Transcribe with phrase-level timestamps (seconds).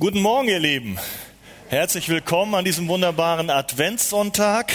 [0.00, 0.98] Guten Morgen, ihr Lieben.
[1.68, 4.72] Herzlich willkommen an diesem wunderbaren Adventssonntag.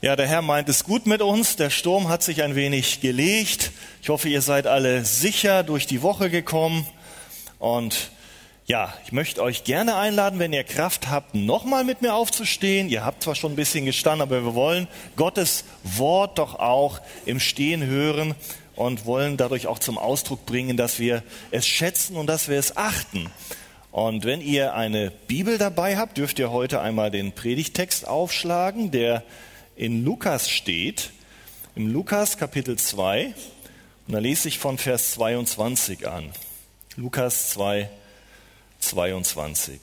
[0.00, 1.56] Ja, der Herr meint es gut mit uns.
[1.56, 3.72] Der Sturm hat sich ein wenig gelegt.
[4.00, 6.86] Ich hoffe, ihr seid alle sicher durch die Woche gekommen.
[7.58, 8.10] Und
[8.64, 12.88] ja, ich möchte euch gerne einladen, wenn ihr Kraft habt, nochmal mit mir aufzustehen.
[12.88, 17.38] Ihr habt zwar schon ein bisschen gestanden, aber wir wollen Gottes Wort doch auch im
[17.38, 18.34] Stehen hören
[18.76, 22.78] und wollen dadurch auch zum Ausdruck bringen, dass wir es schätzen und dass wir es
[22.78, 23.30] achten.
[23.90, 29.24] Und wenn ihr eine Bibel dabei habt, dürft ihr heute einmal den Predigtext aufschlagen, der
[29.76, 31.10] in Lukas steht,
[31.74, 33.34] im Lukas Kapitel 2.
[34.06, 36.30] Und da lese ich von Vers 22 an.
[36.96, 37.88] Lukas 2,
[38.80, 39.80] 22.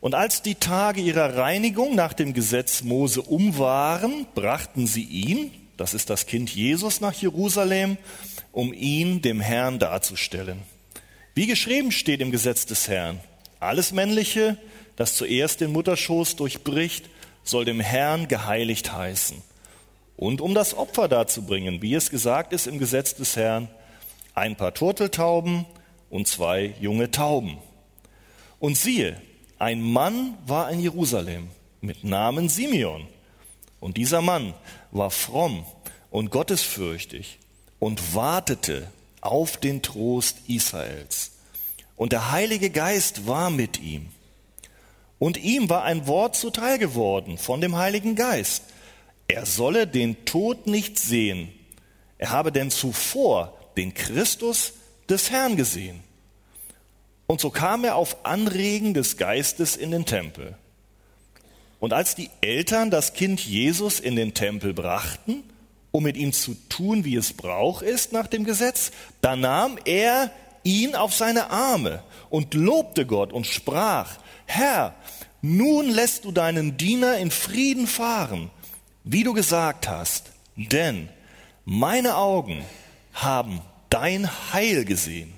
[0.00, 5.50] Und als die Tage ihrer Reinigung nach dem Gesetz Mose um waren, brachten sie ihn,
[5.76, 7.96] das ist das Kind Jesus, nach Jerusalem,
[8.52, 10.62] um ihn dem Herrn darzustellen.
[11.38, 13.20] Wie geschrieben steht im Gesetz des Herrn,
[13.60, 14.56] alles Männliche,
[14.96, 17.08] das zuerst den Mutterschoß durchbricht,
[17.44, 19.40] soll dem Herrn geheiligt heißen.
[20.16, 23.68] Und um das Opfer darzubringen, wie es gesagt ist im Gesetz des Herrn,
[24.34, 25.64] ein paar Turteltauben
[26.10, 27.58] und zwei junge Tauben.
[28.58, 29.16] Und siehe,
[29.60, 33.06] ein Mann war in Jerusalem mit Namen Simeon.
[33.78, 34.54] Und dieser Mann
[34.90, 35.64] war fromm
[36.10, 37.38] und gottesfürchtig
[37.78, 38.88] und wartete
[39.28, 41.32] auf den Trost Israels.
[41.96, 44.08] Und der Heilige Geist war mit ihm.
[45.18, 48.62] Und ihm war ein Wort zuteil geworden von dem Heiligen Geist.
[49.26, 51.52] Er solle den Tod nicht sehen.
[52.16, 54.74] Er habe denn zuvor den Christus
[55.08, 56.00] des Herrn gesehen.
[57.26, 60.56] Und so kam er auf Anregen des Geistes in den Tempel.
[61.78, 65.44] Und als die Eltern das Kind Jesus in den Tempel brachten,
[65.90, 70.30] um mit ihm zu tun, wie es Brauch ist nach dem Gesetz, da nahm er
[70.64, 74.94] ihn auf seine Arme und lobte Gott und sprach, Herr,
[75.40, 78.50] nun lässt du deinen Diener in Frieden fahren,
[79.04, 81.08] wie du gesagt hast, denn
[81.64, 82.64] meine Augen
[83.12, 85.32] haben dein Heil gesehen,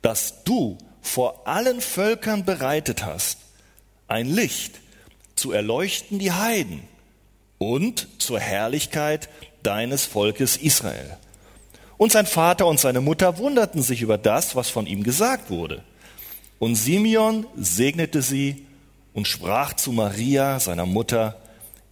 [0.00, 3.38] das du vor allen Völkern bereitet hast,
[4.08, 4.80] ein Licht
[5.36, 6.82] zu erleuchten die Heiden
[7.62, 9.28] und zur Herrlichkeit
[9.62, 11.16] deines Volkes Israel.
[11.96, 15.84] Und sein Vater und seine Mutter wunderten sich über das, was von ihm gesagt wurde.
[16.58, 18.66] Und Simeon segnete sie
[19.14, 21.40] und sprach zu Maria, seiner Mutter,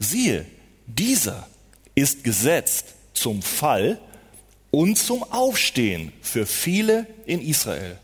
[0.01, 0.45] siehe,
[0.87, 1.47] dieser
[1.95, 4.01] ist gesetzt zum Fall
[4.73, 7.97] und zum Aufstehen für viele in Israel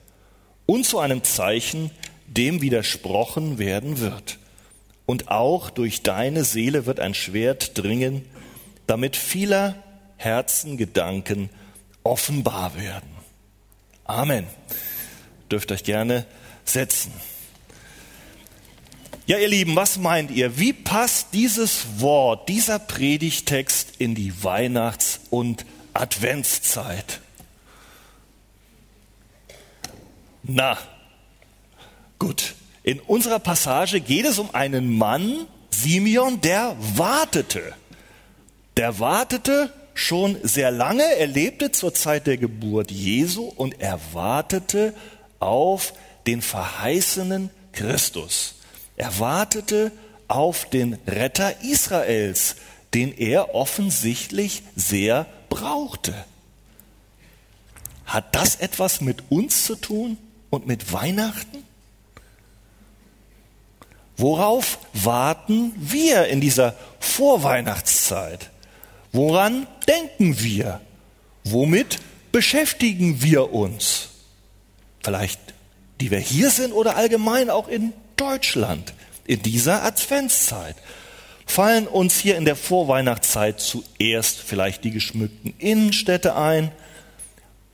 [0.67, 1.91] und zu einem Zeichen,
[2.29, 4.39] dem widersprochen werden wird.
[5.07, 8.25] Und auch durch deine Seele wird ein Schwert dringen,
[8.87, 9.77] damit vieler
[10.17, 11.49] Herzen Gedanken
[12.03, 13.09] offenbar werden.
[14.05, 14.47] Amen.
[15.51, 16.27] Dürft euch gerne
[16.65, 17.13] setzen.
[19.27, 20.59] Ja, ihr Lieben, was meint ihr?
[20.59, 27.21] Wie passt dieses Wort, dieser Predigtext in die Weihnachts- und Adventszeit?
[30.45, 30.79] Na,
[32.21, 32.55] gut.
[32.87, 37.75] In unserer Passage geht es um einen Mann, Simeon, der wartete.
[38.77, 41.03] Der wartete schon sehr lange.
[41.03, 44.95] Er lebte zur Zeit der Geburt Jesu und er wartete
[45.41, 45.95] auf
[46.29, 48.55] den verheißenen Christus.
[48.97, 49.91] Er wartete
[50.29, 52.55] auf den Retter Israels,
[52.95, 56.15] den er offensichtlich sehr brauchte.
[58.05, 60.19] Hat das etwas mit uns zu tun
[60.51, 61.66] und mit Weihnachten?
[64.17, 68.51] Worauf warten wir in dieser Vorweihnachtszeit?
[69.13, 70.81] Woran denken wir?
[71.45, 71.99] Womit
[72.33, 74.09] beschäftigen wir uns?
[75.03, 75.41] Vielleicht
[76.01, 78.93] die wir hier sind oder allgemein auch in Deutschland
[79.27, 80.77] in dieser Adventszeit.
[81.47, 86.73] Fallen uns hier in der Vorweihnachtszeit zuerst vielleicht die geschmückten Innenstädte ein,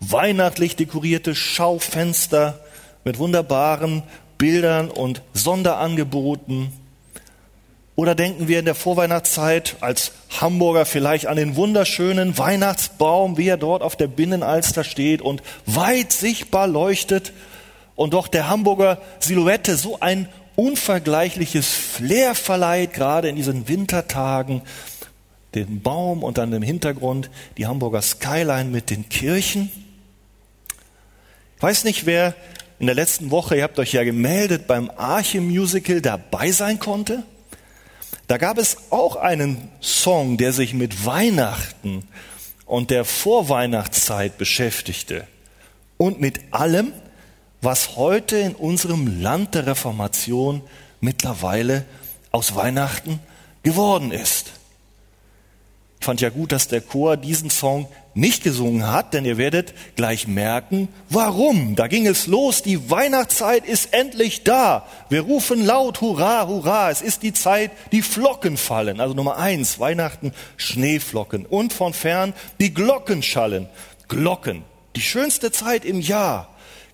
[0.00, 2.60] weihnachtlich dekorierte Schaufenster
[3.04, 4.02] mit wunderbaren
[4.42, 6.72] Bildern und Sonderangeboten,
[7.94, 10.10] oder denken wir in der Vorweihnachtszeit als
[10.40, 16.10] Hamburger vielleicht an den wunderschönen Weihnachtsbaum, wie er dort auf der Binnenalster steht und weit
[16.10, 17.32] sichtbar leuchtet?
[17.94, 24.62] Und doch der Hamburger Silhouette so ein unvergleichliches Flair verleiht, gerade in diesen Wintertagen,
[25.54, 29.70] den Baum und dann im Hintergrund die Hamburger Skyline mit den Kirchen.
[31.58, 32.34] Ich weiß nicht, wer
[32.82, 37.22] in der letzten Woche, ihr habt euch ja gemeldet, beim Arche Musical dabei sein konnte.
[38.26, 42.02] Da gab es auch einen Song, der sich mit Weihnachten
[42.66, 45.28] und der Vorweihnachtszeit beschäftigte
[45.96, 46.92] und mit allem,
[47.60, 50.60] was heute in unserem Land der Reformation
[51.00, 51.84] mittlerweile
[52.32, 53.20] aus Weihnachten
[53.62, 54.54] geworden ist.
[56.02, 59.72] Ich fand ja gut, dass der Chor diesen Song nicht gesungen hat, denn ihr werdet
[59.94, 61.76] gleich merken, warum.
[61.76, 64.84] Da ging es los, die Weihnachtszeit ist endlich da.
[65.10, 68.98] Wir rufen laut, hurra, hurra, es ist die Zeit, die Flocken fallen.
[68.98, 71.46] Also Nummer eins, Weihnachten, Schneeflocken.
[71.46, 73.68] Und von fern die Glocken schallen.
[74.08, 74.64] Glocken,
[74.96, 76.48] die schönste Zeit im Jahr.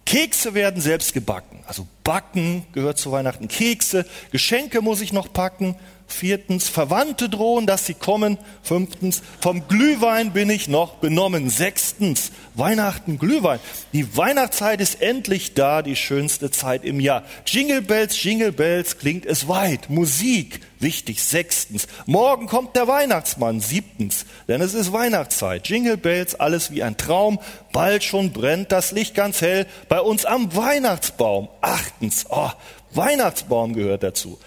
[0.04, 1.60] Kekse werden selbst gebacken.
[1.66, 3.48] Also backen gehört zu Weihnachten.
[3.48, 5.76] Kekse, Geschenke muss ich noch packen.
[6.10, 8.38] Viertens, Verwandte drohen, dass sie kommen.
[8.62, 11.50] Fünftens, vom Glühwein bin ich noch benommen.
[11.50, 13.60] Sechstens, Weihnachten, Glühwein.
[13.92, 17.24] Die Weihnachtszeit ist endlich da, die schönste Zeit im Jahr.
[17.46, 19.90] Jingle Bells, Jingle Bells, klingt es weit.
[19.90, 21.22] Musik, wichtig.
[21.22, 23.60] Sechstens, morgen kommt der Weihnachtsmann.
[23.60, 25.68] Siebtens, denn es ist Weihnachtszeit.
[25.68, 27.38] Jingle Bells, alles wie ein Traum.
[27.72, 31.48] Bald schon brennt das Licht ganz hell bei uns am Weihnachtsbaum.
[31.60, 32.50] Achtens, oh,
[32.92, 34.38] Weihnachtsbaum gehört dazu.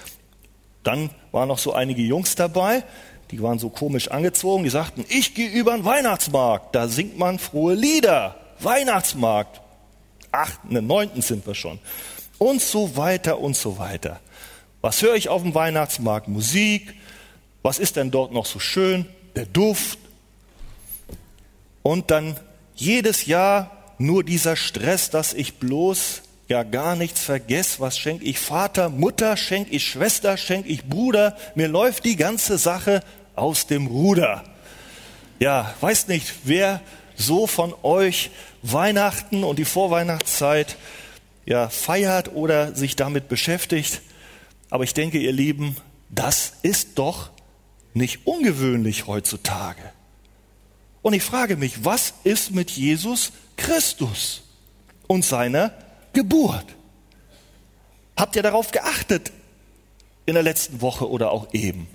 [0.83, 2.83] Dann waren noch so einige Jungs dabei,
[3.31, 7.39] die waren so komisch angezogen, die sagten, ich gehe über den Weihnachtsmarkt, da singt man
[7.39, 8.35] frohe Lieder.
[8.59, 9.61] Weihnachtsmarkt.
[10.31, 11.79] Achten, ne, neunten sind wir schon.
[12.37, 14.19] Und so weiter und so weiter.
[14.81, 16.27] Was höre ich auf dem Weihnachtsmarkt?
[16.27, 16.93] Musik.
[17.61, 19.05] Was ist denn dort noch so schön?
[19.35, 19.99] Der Duft.
[21.83, 22.37] Und dann
[22.75, 27.79] jedes Jahr nur dieser Stress, dass ich bloß ja gar nichts vergesse.
[27.79, 31.37] Was schenke ich Vater, Mutter, schenke ich Schwester, schenke ich Bruder?
[31.55, 33.03] Mir läuft die ganze Sache
[33.35, 34.43] aus dem Ruder.
[35.39, 36.81] Ja, weiß nicht, wer
[37.15, 38.31] so von euch
[38.63, 40.75] Weihnachten und die Vorweihnachtszeit
[41.45, 44.01] ja feiert oder sich damit beschäftigt.
[44.69, 45.77] Aber ich denke, ihr Lieben,
[46.09, 47.29] das ist doch
[47.93, 49.81] nicht ungewöhnlich heutzutage.
[51.01, 54.43] Und ich frage mich, was ist mit Jesus Christus
[55.07, 55.73] und seiner
[56.13, 56.65] Geburt.
[58.15, 59.31] Habt ihr darauf geachtet
[60.25, 61.87] in der letzten Woche oder auch eben?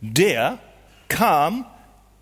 [0.00, 0.58] Der
[1.08, 1.66] kam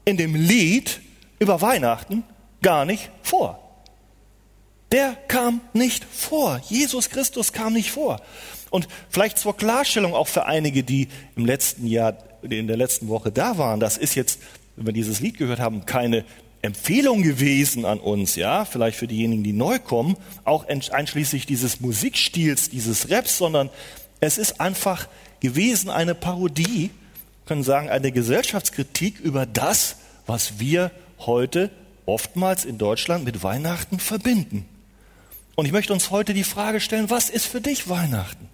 [0.04, 1.00] in dem Lied
[1.38, 2.24] über Weihnachten
[2.62, 3.58] gar nicht vor.
[4.92, 6.60] Der kam nicht vor.
[6.68, 8.20] Jesus Christus kam nicht vor.
[8.70, 13.30] Und vielleicht zur Klarstellung auch für einige, die im letzten Jahr, in der letzten Woche
[13.30, 14.40] da waren, das ist jetzt,
[14.76, 16.24] wenn wir dieses Lied gehört haben, keine
[16.62, 22.68] Empfehlung gewesen an uns, ja, vielleicht für diejenigen, die neu kommen, auch einschließlich dieses Musikstils,
[22.68, 23.70] dieses Raps, sondern
[24.20, 25.08] es ist einfach
[25.40, 26.90] gewesen eine Parodie,
[27.46, 29.96] können sagen, eine Gesellschaftskritik über das,
[30.26, 31.70] was wir heute
[32.04, 34.66] oftmals in Deutschland mit Weihnachten verbinden.
[35.56, 38.48] Und ich möchte uns heute die Frage stellen, was ist für dich Weihnachten?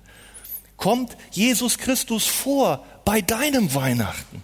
[0.76, 4.43] Kommt Jesus Christus vor bei deinem Weihnachten?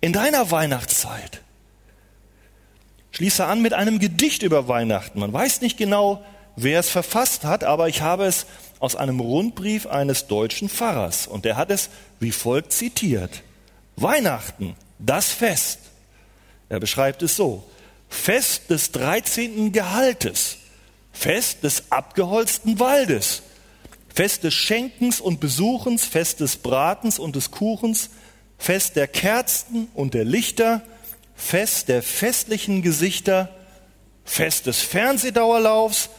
[0.00, 1.43] In deiner Weihnachtszeit?
[3.14, 5.20] Schließe an mit einem Gedicht über Weihnachten.
[5.20, 6.24] Man weiß nicht genau,
[6.56, 8.46] wer es verfasst hat, aber ich habe es
[8.80, 13.42] aus einem Rundbrief eines deutschen Pfarrers und der hat es wie folgt zitiert.
[13.96, 15.78] Weihnachten, das Fest.
[16.68, 17.64] Er beschreibt es so.
[18.08, 19.70] Fest des 13.
[19.70, 20.56] Gehaltes,
[21.12, 23.42] Fest des abgeholzten Waldes,
[24.12, 28.10] Fest des Schenkens und Besuchens, Fest des Bratens und des Kuchens,
[28.58, 30.82] Fest der Kerzen und der Lichter,
[31.34, 33.48] Fest der festlichen Gesichter,
[34.24, 36.10] Fest des Fernsehdauerlaufs,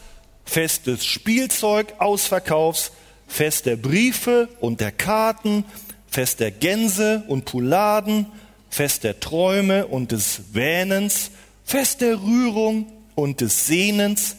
[0.44, 2.92] Fest des Spielzeugausverkaufs,
[3.26, 5.64] Fest der Briefe und der Karten,
[6.06, 8.26] Fest der Gänse und Pouladen,
[8.70, 11.30] Fest der Träume und des Wähnens,
[11.64, 14.36] Fest der Rührung und des Sehnens,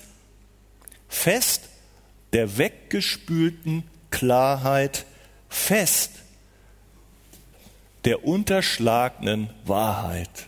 [1.10, 1.64] Fest
[2.34, 5.06] der weggespülten Klarheit,
[5.50, 6.12] Fest
[8.06, 10.48] der unterschlagenen Wahrheit.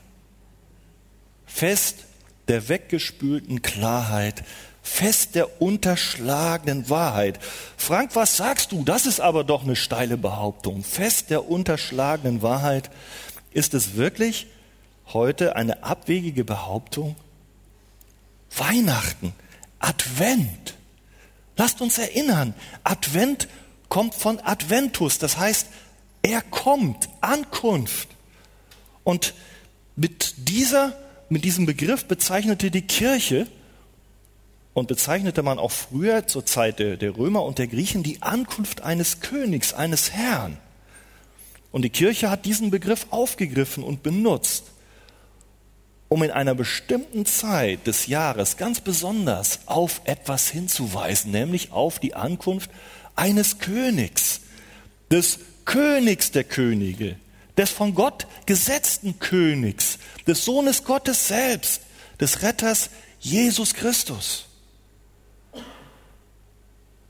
[1.50, 2.06] Fest
[2.48, 4.44] der weggespülten Klarheit,
[4.82, 7.40] Fest der unterschlagenen Wahrheit.
[7.78, 8.84] Frank, was sagst du?
[8.84, 10.84] Das ist aber doch eine steile Behauptung.
[10.84, 12.90] Fest der unterschlagenen Wahrheit.
[13.52, 14.48] Ist es wirklich
[15.08, 17.16] heute eine abwegige Behauptung?
[18.56, 19.34] Weihnachten,
[19.80, 20.76] Advent.
[21.58, 22.54] Lasst uns erinnern,
[22.84, 23.48] Advent
[23.90, 25.68] kommt von Adventus, das heißt,
[26.22, 28.08] er kommt, Ankunft.
[29.04, 29.34] Und
[29.96, 30.94] mit dieser
[31.30, 33.48] mit diesem Begriff bezeichnete die Kirche
[34.74, 38.82] und bezeichnete man auch früher zur Zeit der, der Römer und der Griechen die Ankunft
[38.82, 40.58] eines Königs, eines Herrn.
[41.72, 44.66] Und die Kirche hat diesen Begriff aufgegriffen und benutzt,
[46.08, 52.16] um in einer bestimmten Zeit des Jahres ganz besonders auf etwas hinzuweisen, nämlich auf die
[52.16, 52.72] Ankunft
[53.16, 54.42] eines Königs,
[55.12, 57.18] des Königs der Könige,
[57.60, 61.82] des von Gott gesetzten Königs, des Sohnes Gottes selbst,
[62.22, 62.90] des Retters
[63.20, 64.46] Jesus Christus.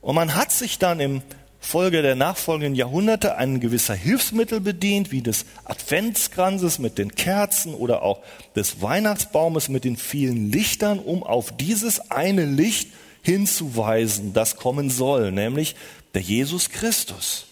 [0.01, 1.21] Und man hat sich dann im
[1.59, 8.01] Folge der nachfolgenden Jahrhunderte ein gewisser Hilfsmittel bedient, wie des Adventskranzes mit den Kerzen oder
[8.01, 8.23] auch
[8.55, 12.89] des Weihnachtsbaumes mit den vielen Lichtern, um auf dieses eine Licht
[13.21, 15.75] hinzuweisen, das kommen soll, nämlich
[16.15, 17.45] der Jesus Christus.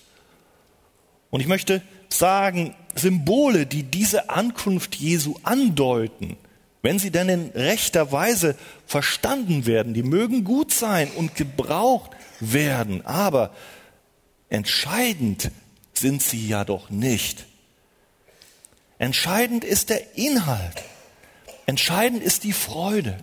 [1.30, 6.38] Und ich möchte sagen, Symbole, die diese Ankunft Jesu andeuten,
[6.82, 13.06] wenn sie denn in rechter Weise verstanden werden, die mögen gut sein und gebraucht werden,
[13.06, 13.54] aber
[14.50, 15.52] entscheidend
[15.94, 17.46] sind sie ja doch nicht.
[19.00, 20.84] Entscheidend ist der Inhalt.
[21.66, 23.18] Entscheidend ist die Freude.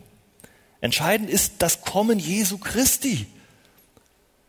[0.80, 3.26] Entscheidend ist das Kommen Jesu Christi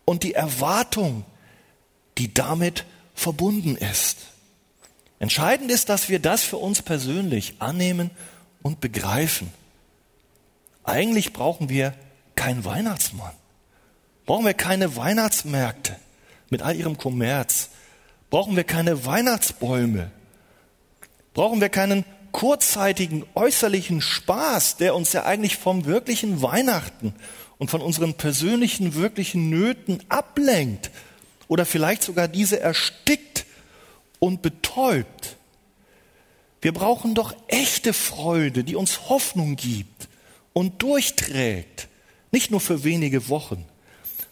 [0.03, 1.23] und die Erwartung,
[2.17, 4.17] die damit verbunden ist.
[5.19, 8.11] Entscheidend ist, dass wir das für uns persönlich annehmen
[8.61, 9.51] und begreifen.
[10.83, 11.93] Eigentlich brauchen wir
[12.35, 13.33] keinen Weihnachtsmann.
[14.25, 15.95] Brauchen wir keine Weihnachtsmärkte
[16.49, 17.69] mit all ihrem Kommerz.
[18.29, 20.11] Brauchen wir keine Weihnachtsbäume.
[21.33, 27.13] Brauchen wir keinen kurzzeitigen äußerlichen Spaß, der uns ja eigentlich vom wirklichen Weihnachten
[27.57, 30.91] und von unseren persönlichen, wirklichen Nöten ablenkt
[31.47, 33.44] oder vielleicht sogar diese erstickt
[34.19, 35.37] und betäubt.
[36.61, 40.09] Wir brauchen doch echte Freude, die uns Hoffnung gibt
[40.53, 41.87] und durchträgt,
[42.31, 43.65] nicht nur für wenige Wochen,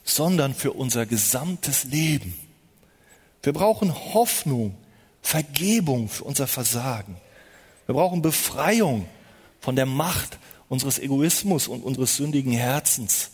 [0.04, 2.38] sondern für unser gesamtes Leben.
[3.44, 4.75] Wir brauchen Hoffnung,
[5.22, 7.18] Vergebung für unser Versagen.
[7.86, 9.08] Wir brauchen Befreiung
[9.60, 13.32] von der Macht unseres Egoismus und unseres sündigen Herzens.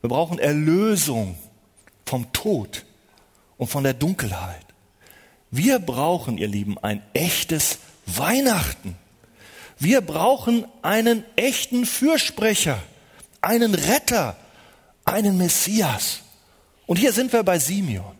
[0.00, 1.36] Wir brauchen Erlösung
[2.06, 2.84] vom Tod
[3.56, 4.71] und von der Dunkelheit.
[5.52, 8.96] Wir brauchen, ihr Lieben, ein echtes Weihnachten.
[9.78, 12.82] Wir brauchen einen echten Fürsprecher,
[13.42, 14.34] einen Retter,
[15.04, 16.20] einen Messias.
[16.86, 18.16] Und hier sind wir bei Simeon.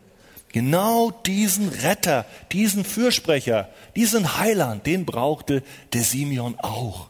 [0.49, 7.09] Genau diesen Retter, diesen Fürsprecher, diesen Heiland, den brauchte der Simeon auch.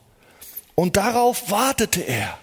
[0.73, 2.37] Und darauf wartete er.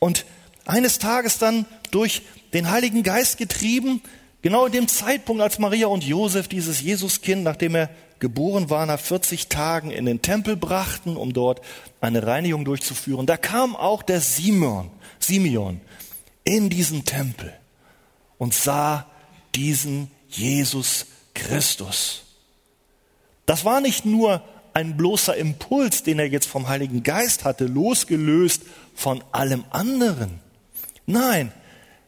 [0.00, 0.26] Und
[0.64, 4.02] eines Tages dann durch den Heiligen Geist getrieben,
[4.42, 9.00] genau in dem Zeitpunkt, als Maria und Josef dieses Jesuskind, nachdem er geboren war, nach
[9.00, 11.60] 40 Tagen in den Tempel brachten, um dort
[12.00, 15.80] eine Reinigung durchzuführen, da kam auch der Simeon, Simeon
[16.44, 17.52] in diesen Tempel
[18.38, 19.06] und sah
[19.54, 22.22] diesen Jesus Christus.
[23.46, 24.42] Das war nicht nur
[24.74, 28.62] ein bloßer Impuls, den er jetzt vom Heiligen Geist hatte, losgelöst
[28.94, 30.38] von allem anderen.
[31.06, 31.52] Nein,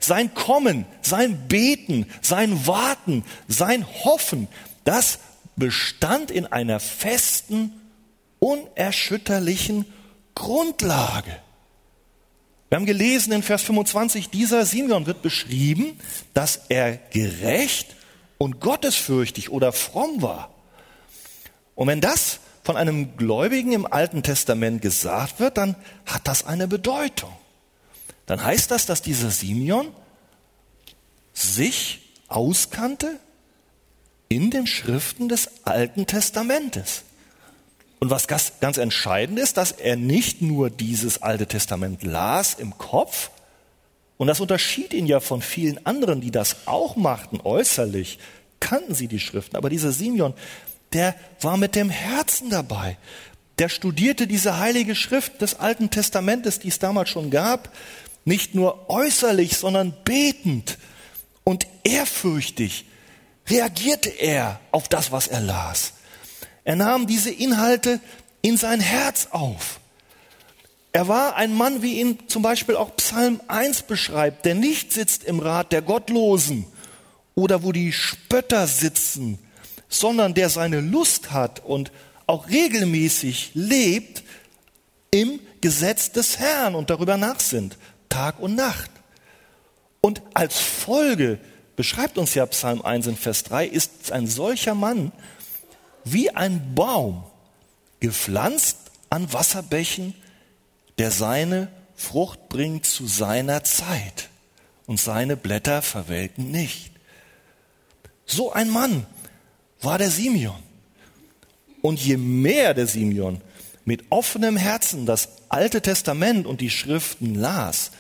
[0.05, 4.49] sein Kommen, sein Beten, sein Warten, sein Hoffen,
[4.85, 5.19] das
[5.57, 7.73] bestand in einer festen,
[8.39, 9.87] unerschütterlichen
[10.35, 11.37] Grundlage.
[12.69, 15.99] Wir haben gelesen in Vers 25, dieser Simeon wird beschrieben,
[16.33, 17.95] dass er gerecht
[18.39, 20.53] und gottesfürchtig oder fromm war.
[21.75, 26.67] Und wenn das von einem Gläubigen im Alten Testament gesagt wird, dann hat das eine
[26.67, 27.33] Bedeutung.
[28.27, 29.89] Dann heißt das, dass dieser Simeon
[31.33, 33.19] sich auskannte
[34.29, 37.03] in den Schriften des Alten Testamentes.
[38.01, 43.31] Und was ganz entscheidend ist, dass er nicht nur dieses Alte Testament las im Kopf,
[44.17, 48.21] und das unterschied ihn ja von vielen anderen, die das auch machten, äußerlich
[48.61, 50.35] kannten sie die Schriften, aber dieser Simeon,
[50.93, 52.97] der war mit dem Herzen dabei.
[53.59, 57.73] Der studierte diese heilige Schrift des Alten Testamentes, die es damals schon gab,
[58.25, 60.79] nicht nur äußerlich, sondern betend
[61.45, 62.87] und ehrfürchtig
[63.49, 65.95] reagierte er auf das, was er las.
[66.65, 68.01] Er nahm diese Inhalte
[68.41, 69.81] in sein Herz auf.
[70.93, 75.25] Er war ein Mann, wie ihn zum Beispiel auch Psalm 1 beschreibt, der nicht sitzt
[75.25, 76.67] im Rat der Gottlosen
[77.35, 79.39] oder wo die Spötter sitzen,
[79.89, 81.91] sondern der seine Lust hat und
[82.27, 84.23] auch regelmäßig lebt
[85.11, 87.79] im Gesetz des Herrn und darüber nachsinnt,
[88.13, 88.91] Tag und Nacht.
[90.03, 91.39] Und als Folge,
[91.77, 95.13] beschreibt uns ja Psalm 1 in Vers 3, ist ein solcher Mann
[96.05, 97.25] wie ein Baum,
[98.01, 98.77] gepflanzt
[99.09, 100.15] an Wasserbächen,
[100.99, 104.29] der seine Frucht bringt zu seiner Zeit
[104.87, 106.93] und seine Blätter verwelken nicht.
[108.27, 109.07] So ein Mann
[109.81, 110.63] war der Simeon.
[111.81, 113.41] Und je mehr der Simeon
[113.85, 117.91] mit offenem Herzen das Alte Testament und die Schriften las,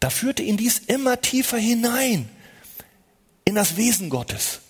[0.00, 2.28] da führte ihn dies immer tiefer hinein
[3.44, 4.60] in das Wesen Gottes,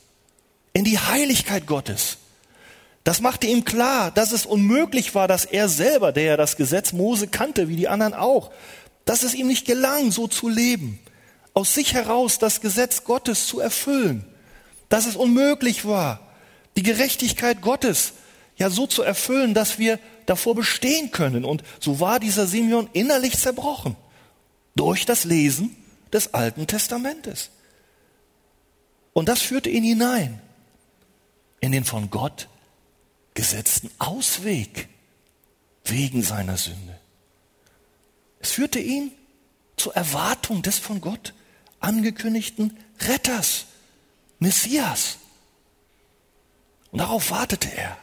[0.73, 2.19] in die Heiligkeit Gottes.
[3.05, 6.93] Das machte ihm klar, dass es unmöglich war, dass er selber, der ja das Gesetz
[6.93, 8.51] Mose kannte, wie die anderen auch,
[9.05, 10.99] dass es ihm nicht gelang, so zu leben,
[11.55, 14.25] aus sich heraus das Gesetz Gottes zu erfüllen,
[14.89, 16.21] dass es unmöglich war,
[16.77, 18.13] die Gerechtigkeit Gottes
[18.57, 21.45] ja so zu erfüllen, dass wir davor bestehen können.
[21.45, 23.97] Und so war dieser Simeon innerlich zerbrochen
[24.75, 25.77] durch das Lesen
[26.13, 27.51] des Alten Testamentes.
[29.13, 30.41] Und das führte ihn hinein
[31.61, 32.49] in den von Gott
[33.35, 34.89] gesetzten Ausweg
[35.85, 36.99] wegen seiner Sünde.
[38.39, 39.13] Es führte ihn
[39.77, 41.35] zur Erwartung des von Gott
[41.81, 43.67] angekündigten Retters,
[44.39, 45.19] Messias.
[46.91, 47.97] Und darauf wartete er.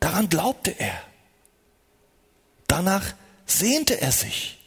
[0.00, 1.00] Daran glaubte er.
[2.66, 3.14] Danach
[3.46, 4.63] sehnte er sich.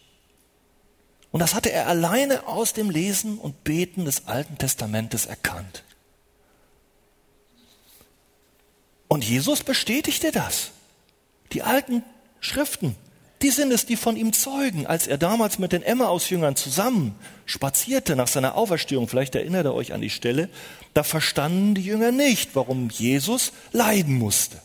[1.31, 5.83] Und das hatte er alleine aus dem Lesen und Beten des Alten Testamentes erkannt.
[9.07, 10.71] Und Jesus bestätigte das.
[11.53, 12.03] Die alten
[12.39, 12.95] Schriften,
[13.41, 17.15] die sind es, die von ihm zeugen, als er damals mit den Emmaus-Jüngern zusammen
[17.45, 19.07] spazierte nach seiner Auferstehung.
[19.07, 20.49] Vielleicht erinnert ihr euch an die Stelle.
[20.93, 24.59] Da verstanden die Jünger nicht, warum Jesus leiden musste.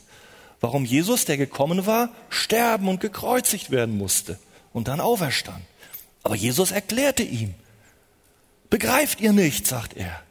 [0.60, 4.38] Warum Jesus, der gekommen war, sterben und gekreuzigt werden musste
[4.72, 5.62] und dann auferstand.
[6.22, 7.54] Aber Jesus erklärte ihm,
[8.70, 10.22] begreift ihr nicht, sagt er.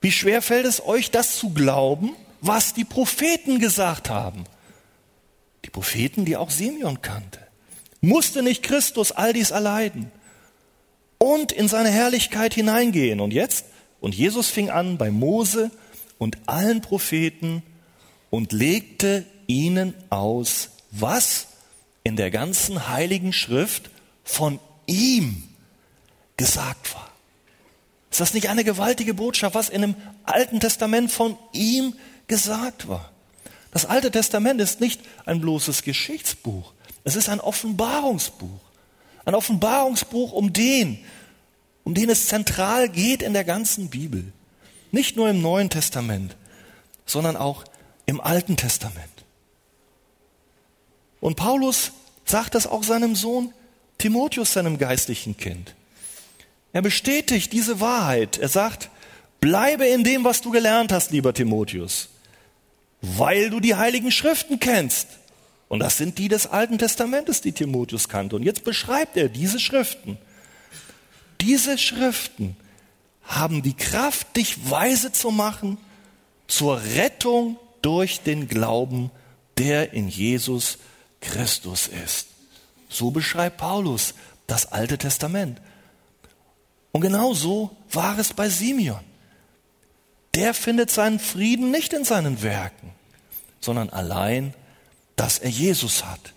[0.00, 4.44] Wie schwer fällt es euch, das zu glauben, was die Propheten gesagt haben?
[5.64, 7.38] Die Propheten, die auch Simeon kannte.
[8.00, 10.10] Musste nicht Christus all dies erleiden
[11.18, 13.20] und in seine Herrlichkeit hineingehen?
[13.20, 13.66] Und jetzt?
[14.00, 15.70] Und Jesus fing an bei Mose
[16.18, 17.62] und allen Propheten
[18.30, 21.46] und legte ihnen aus, was
[22.02, 23.90] in der ganzen heiligen Schrift
[24.24, 25.42] von ihm
[26.36, 27.08] gesagt war.
[28.10, 31.94] Ist das nicht eine gewaltige Botschaft, was in dem Alten Testament von ihm
[32.26, 33.10] gesagt war?
[33.70, 36.72] Das Alte Testament ist nicht ein bloßes Geschichtsbuch,
[37.04, 38.60] es ist ein Offenbarungsbuch.
[39.24, 41.02] Ein Offenbarungsbuch um den,
[41.84, 44.32] um den es zentral geht in der ganzen Bibel.
[44.90, 46.36] Nicht nur im Neuen Testament,
[47.06, 47.64] sondern auch
[48.06, 49.08] im Alten Testament.
[51.20, 51.92] Und Paulus
[52.24, 53.52] sagt das auch seinem Sohn
[54.02, 55.76] Timotheus, seinem geistlichen Kind.
[56.72, 58.36] Er bestätigt diese Wahrheit.
[58.36, 58.90] Er sagt,
[59.40, 62.08] bleibe in dem, was du gelernt hast, lieber Timotheus,
[63.00, 65.06] weil du die heiligen Schriften kennst.
[65.68, 68.34] Und das sind die des Alten Testamentes, die Timotheus kannte.
[68.34, 70.18] Und jetzt beschreibt er diese Schriften.
[71.40, 72.56] Diese Schriften
[73.22, 75.78] haben die Kraft, dich weise zu machen
[76.48, 79.12] zur Rettung durch den Glauben,
[79.58, 80.78] der in Jesus
[81.20, 82.31] Christus ist.
[82.92, 84.14] So beschreibt Paulus
[84.46, 85.60] das Alte Testament.
[86.92, 89.00] Und genau so war es bei Simeon.
[90.34, 92.90] Der findet seinen Frieden nicht in seinen Werken,
[93.60, 94.54] sondern allein,
[95.16, 96.32] dass er Jesus hat.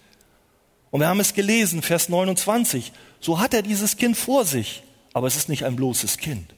[0.92, 2.92] Und wir haben es gelesen, Vers 29.
[3.20, 6.54] So hat er dieses Kind vor sich, aber es ist nicht ein bloßes Kind.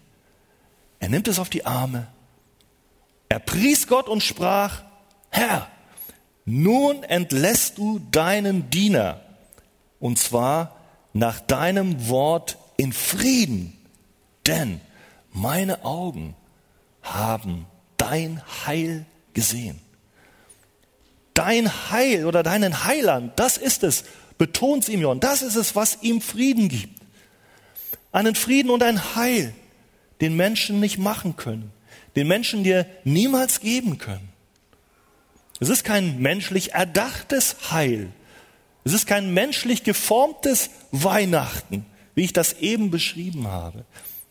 [0.99, 2.07] Er nimmt es auf die Arme.
[3.29, 4.83] Er pries Gott und sprach,
[5.29, 5.67] Herr,
[6.45, 9.21] nun entlässt du deinen Diener,
[9.99, 10.75] und zwar
[11.13, 13.73] nach deinem Wort in Frieden,
[14.45, 14.79] denn
[15.31, 16.35] meine Augen
[17.01, 17.65] haben
[17.97, 19.79] dein Heil gesehen.
[21.33, 24.03] Dein Heil oder deinen Heiland, das ist es,
[24.37, 27.01] betont Simeon, das ist es, was ihm Frieden gibt.
[28.11, 29.53] Einen Frieden und ein Heil,
[30.21, 31.71] den Menschen nicht machen können,
[32.15, 34.29] den Menschen dir niemals geben können.
[35.59, 38.11] Es ist kein menschlich erdachtes Heil,
[38.87, 43.83] es ist kein menschlich geformtes Weihnachten, wie ich das eben beschrieben habe.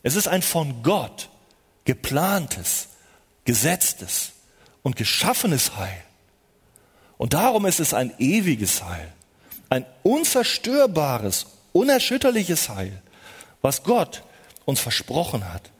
[0.02, 1.28] Es ist ein von Gott
[1.84, 2.88] geplantes,
[3.44, 4.32] gesetztes
[4.82, 6.02] und geschaffenes Heil.
[7.18, 9.12] Und darum ist es ein ewiges Heil,
[9.68, 13.02] ein unzerstörbares, unerschütterliches Heil,
[13.60, 14.22] was Gott
[14.64, 15.70] uns versprochen hat,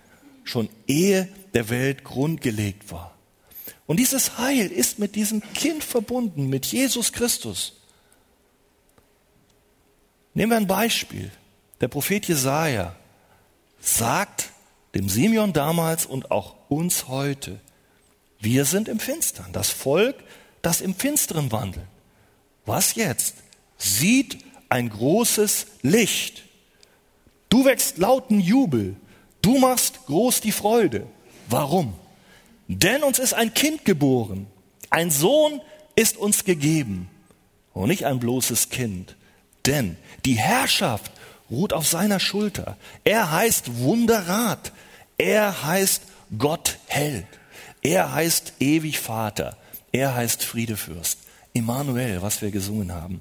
[0.44, 3.16] schon ehe der Welt grundgelegt war.
[3.86, 7.72] Und dieses Heil ist mit diesem Kind verbunden, mit Jesus Christus.
[10.36, 11.32] Nehmen wir ein Beispiel.
[11.80, 12.94] Der Prophet Jesaja
[13.80, 14.50] sagt
[14.94, 17.58] dem Simeon damals und auch uns heute,
[18.38, 20.14] wir sind im Finstern, das Volk,
[20.60, 21.86] das im Finsteren wandelt.
[22.66, 23.36] Was jetzt?
[23.78, 24.36] Sieht
[24.68, 26.42] ein großes Licht.
[27.48, 28.96] Du wächst lauten Jubel.
[29.40, 31.06] Du machst groß die Freude.
[31.48, 31.94] Warum?
[32.68, 34.48] Denn uns ist ein Kind geboren.
[34.90, 35.62] Ein Sohn
[35.94, 37.08] ist uns gegeben.
[37.72, 39.15] Und nicht ein bloßes Kind.
[39.66, 41.12] Denn die Herrschaft
[41.50, 42.76] ruht auf seiner Schulter.
[43.04, 44.72] Er heißt Wunderrat.
[45.18, 46.02] Er heißt
[46.38, 47.26] Gott Held.
[47.82, 49.56] Er heißt ewig Vater.
[49.92, 51.18] Er heißt Friedefürst.
[51.52, 53.20] Immanuel, was wir gesungen haben.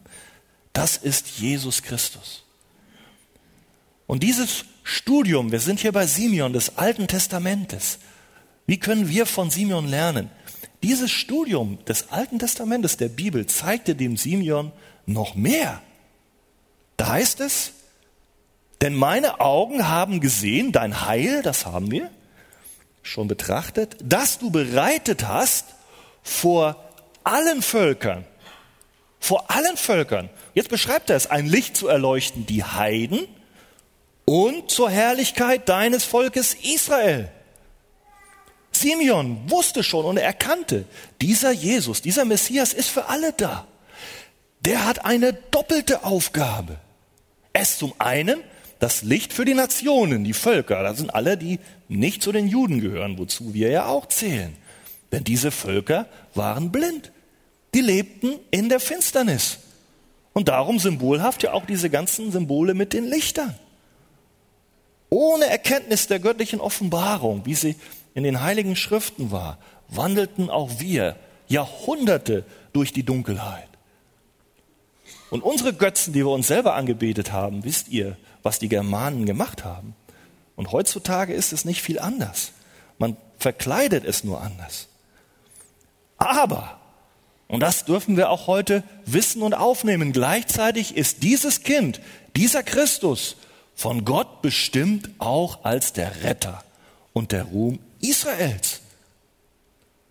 [0.73, 2.43] Das ist Jesus Christus.
[4.07, 7.99] Und dieses Studium, wir sind hier bei Simeon des Alten Testamentes.
[8.67, 10.29] Wie können wir von Simeon lernen?
[10.83, 14.71] Dieses Studium des Alten Testamentes der Bibel zeigte dem Simeon
[15.05, 15.81] noch mehr.
[16.97, 17.73] Da heißt es,
[18.81, 22.09] denn meine Augen haben gesehen dein Heil, das haben wir
[23.03, 25.65] schon betrachtet, das du bereitet hast
[26.23, 26.83] vor
[27.23, 28.25] allen Völkern.
[29.19, 30.29] Vor allen Völkern.
[30.53, 33.27] Jetzt beschreibt er es, ein Licht zu erleuchten, die Heiden
[34.25, 37.31] und zur Herrlichkeit deines Volkes Israel.
[38.71, 40.85] Simeon wusste schon und erkannte,
[41.21, 43.67] dieser Jesus, dieser Messias ist für alle da.
[44.61, 46.77] Der hat eine doppelte Aufgabe.
[47.55, 48.41] Es zum einen
[48.79, 50.83] das Licht für die Nationen, die Völker.
[50.83, 54.53] Das sind alle, die nicht zu den Juden gehören, wozu wir ja auch zählen.
[55.13, 57.13] Denn diese Völker waren blind.
[57.73, 59.59] Die lebten in der Finsternis.
[60.33, 63.55] Und darum symbolhaft ja auch diese ganzen Symbole mit den Lichtern.
[65.09, 67.77] Ohne Erkenntnis der göttlichen Offenbarung, wie sie
[68.15, 71.15] in den heiligen Schriften war, wandelten auch wir
[71.47, 73.69] Jahrhunderte durch die Dunkelheit.
[75.35, 79.65] Und unsere Götzen, die wir uns selber angebetet haben, wisst ihr, was die Germanen gemacht
[79.65, 79.93] haben.
[80.55, 82.53] Und heutzutage ist es nicht viel anders.
[82.99, 84.87] Man verkleidet es nur anders.
[86.15, 86.79] Aber,
[87.49, 91.99] und das dürfen wir auch heute wissen und aufnehmen, gleichzeitig ist dieses Kind,
[92.37, 93.35] dieser Christus,
[93.75, 96.63] von Gott bestimmt auch als der Retter
[97.11, 98.79] und der Ruhm Israels,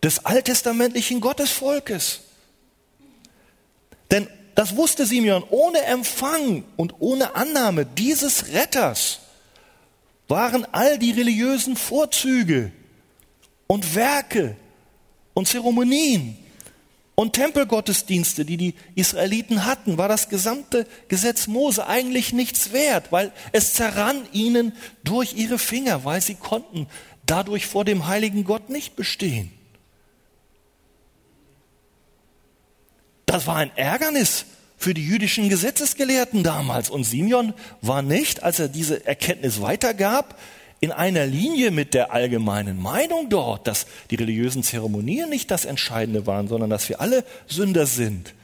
[0.02, 2.20] des alttestamentlichen Gottesvolkes.
[4.10, 9.20] Denn das wusste Simeon, ohne Empfang und ohne Annahme dieses Retters
[10.28, 12.72] waren all die religiösen Vorzüge
[13.66, 14.56] und Werke
[15.34, 16.36] und Zeremonien
[17.16, 23.32] und Tempelgottesdienste, die die Israeliten hatten, war das gesamte Gesetz Mose eigentlich nichts wert, weil
[23.52, 24.72] es zerrann ihnen
[25.04, 26.88] durch ihre Finger, weil sie konnten
[27.26, 29.52] dadurch vor dem heiligen Gott nicht bestehen.
[33.34, 34.44] Das war ein Ärgernis
[34.76, 36.88] für die jüdischen Gesetzesgelehrten damals.
[36.88, 40.38] Und Simeon war nicht, als er diese Erkenntnis weitergab,
[40.78, 46.28] in einer Linie mit der allgemeinen Meinung dort, dass die religiösen Zeremonien nicht das Entscheidende
[46.28, 48.34] waren, sondern dass wir alle Sünder sind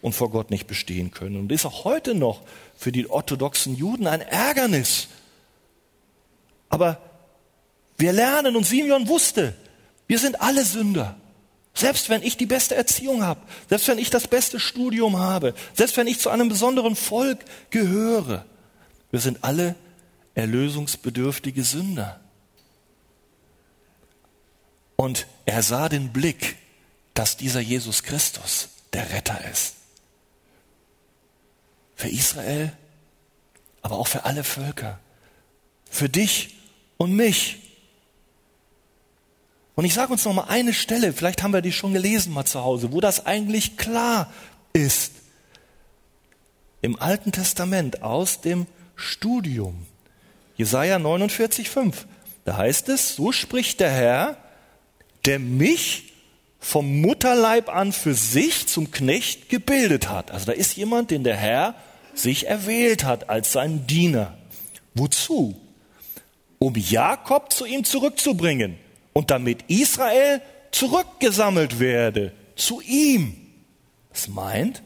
[0.00, 1.34] und vor Gott nicht bestehen können.
[1.34, 2.42] Und ist auch heute noch
[2.76, 5.08] für die orthodoxen Juden ein Ärgernis.
[6.68, 6.98] Aber
[7.98, 9.54] wir lernen und Simeon wusste,
[10.06, 11.19] wir sind alle Sünder.
[11.80, 13.40] Selbst wenn ich die beste Erziehung habe,
[13.70, 17.38] selbst wenn ich das beste Studium habe, selbst wenn ich zu einem besonderen Volk
[17.70, 18.44] gehöre,
[19.10, 19.74] wir sind alle
[20.34, 22.20] erlösungsbedürftige Sünder.
[24.96, 26.58] Und er sah den Blick,
[27.14, 29.76] dass dieser Jesus Christus der Retter ist.
[31.96, 32.74] Für Israel,
[33.80, 34.98] aber auch für alle Völker.
[35.90, 36.56] Für dich
[36.98, 37.69] und mich.
[39.80, 42.44] Und ich sage uns noch mal eine Stelle, vielleicht haben wir die schon gelesen mal
[42.44, 44.30] zu Hause, wo das eigentlich klar
[44.74, 45.12] ist.
[46.82, 49.86] Im Alten Testament aus dem Studium.
[50.58, 51.94] Jesaja 49,5.
[52.44, 54.36] Da heißt es, so spricht der Herr,
[55.24, 56.12] der mich
[56.58, 60.30] vom Mutterleib an für sich zum Knecht gebildet hat.
[60.30, 61.74] Also da ist jemand, den der Herr
[62.12, 64.36] sich erwählt hat als sein Diener.
[64.92, 65.58] Wozu?
[66.58, 68.76] Um Jakob zu ihm zurückzubringen
[69.12, 73.36] und damit Israel zurückgesammelt werde zu ihm.
[74.12, 74.82] Das meint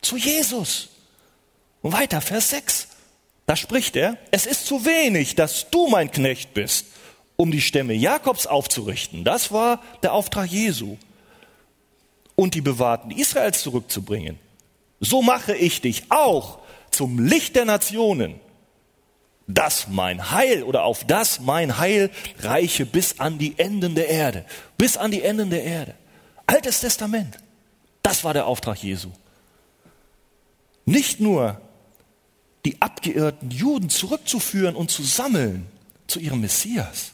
[0.00, 0.88] zu Jesus.
[1.80, 2.88] Und weiter, Vers 6.
[3.46, 6.86] Da spricht er, es ist zu wenig, dass du mein Knecht bist,
[7.36, 9.24] um die Stämme Jakobs aufzurichten.
[9.24, 10.96] Das war der Auftrag Jesu.
[12.36, 14.38] Und die Bewahrten Israels zurückzubringen.
[15.00, 16.60] So mache ich dich auch
[16.90, 18.40] zum Licht der Nationen
[19.54, 22.10] dass mein Heil oder auf das mein Heil
[22.40, 24.44] reiche bis an die Enden der Erde.
[24.78, 25.94] Bis an die Enden der Erde.
[26.46, 27.38] Altes Testament.
[28.02, 29.10] Das war der Auftrag Jesu.
[30.84, 31.60] Nicht nur
[32.64, 35.66] die abgeirrten Juden zurückzuführen und zu sammeln
[36.06, 37.12] zu ihrem Messias,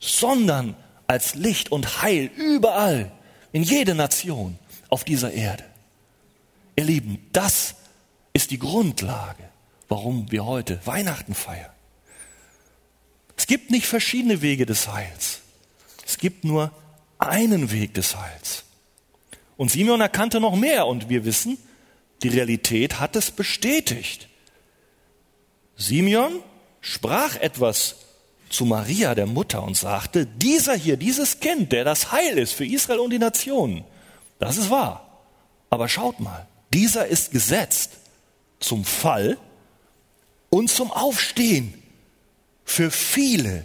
[0.00, 3.10] sondern als Licht und Heil überall,
[3.52, 4.58] in jede Nation
[4.88, 5.64] auf dieser Erde.
[6.76, 7.74] Ihr Lieben, das
[8.32, 9.45] ist die Grundlage
[9.88, 11.70] warum wir heute Weihnachten feiern.
[13.36, 15.40] Es gibt nicht verschiedene Wege des Heils.
[16.06, 16.72] Es gibt nur
[17.18, 18.64] einen Weg des Heils.
[19.56, 21.58] Und Simeon erkannte noch mehr und wir wissen,
[22.22, 24.28] die Realität hat es bestätigt.
[25.76, 26.40] Simeon
[26.80, 27.96] sprach etwas
[28.48, 32.64] zu Maria, der Mutter, und sagte, dieser hier, dieses Kind, der das Heil ist für
[32.64, 33.84] Israel und die Nationen,
[34.38, 35.02] das ist wahr.
[35.68, 37.92] Aber schaut mal, dieser ist gesetzt
[38.60, 39.36] zum Fall
[40.50, 41.74] und zum Aufstehen
[42.64, 43.64] für viele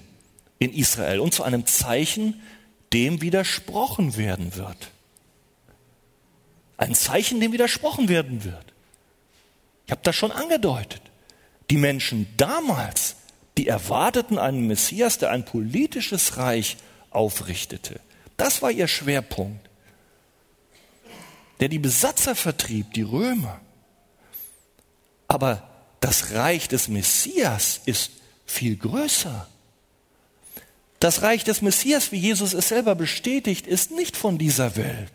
[0.59, 2.41] in Israel und zu einem Zeichen,
[2.93, 4.91] dem widersprochen werden wird.
[6.77, 8.73] Ein Zeichen, dem widersprochen werden wird.
[9.85, 11.01] Ich habe das schon angedeutet.
[11.69, 13.15] Die Menschen damals,
[13.57, 16.77] die erwarteten einen Messias, der ein politisches Reich
[17.09, 17.99] aufrichtete.
[18.37, 19.69] Das war ihr Schwerpunkt.
[21.59, 23.61] Der die Besatzer vertrieb, die Römer.
[25.27, 25.70] Aber
[26.01, 28.11] das Reich des Messias ist
[28.45, 29.47] viel größer.
[30.99, 35.11] Das Reich des Messias, wie Jesus es selber bestätigt, ist nicht von dieser Welt.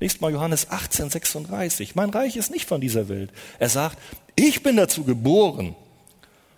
[0.00, 1.94] Lest mal Johannes 18, 36.
[1.94, 3.30] Mein Reich ist nicht von dieser Welt.
[3.58, 3.98] Er sagt,
[4.34, 5.74] ich bin dazu geboren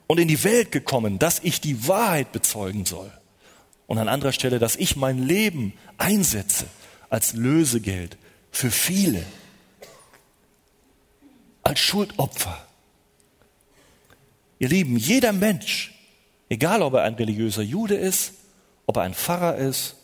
[0.06, 3.12] und in die Welt gekommen, dass ich die Wahrheit bezeugen soll.
[3.86, 6.66] Und an anderer Stelle, dass ich mein Leben einsetze
[7.10, 8.16] als Lösegeld
[8.50, 9.22] für viele,
[11.62, 12.65] als Schuldopfer.
[14.58, 15.94] Ihr Lieben, jeder Mensch,
[16.48, 18.32] egal ob er ein religiöser Jude ist,
[18.86, 19.96] ob er ein Pfarrer ist,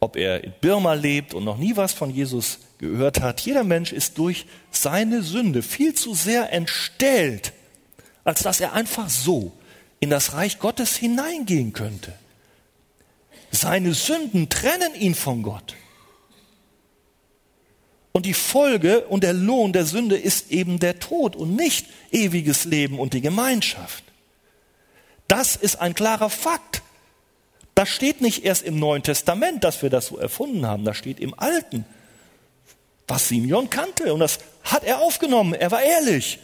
[0.00, 3.92] ob er in Birma lebt und noch nie was von Jesus gehört hat, jeder Mensch
[3.92, 7.52] ist durch seine Sünde viel zu sehr entstellt,
[8.24, 9.52] als dass er einfach so
[10.00, 12.12] in das Reich Gottes hineingehen könnte.
[13.50, 15.74] Seine Sünden trennen ihn von Gott.
[18.16, 22.64] Und die Folge und der Lohn der Sünde ist eben der Tod und nicht ewiges
[22.64, 24.04] Leben und die Gemeinschaft.
[25.26, 26.82] Das ist ein klarer Fakt.
[27.74, 30.84] Das steht nicht erst im Neuen Testament, dass wir das so erfunden haben.
[30.84, 31.84] Das steht im Alten,
[33.08, 34.14] was Simeon kannte.
[34.14, 35.54] Und das hat er aufgenommen.
[35.54, 36.38] Er war ehrlich.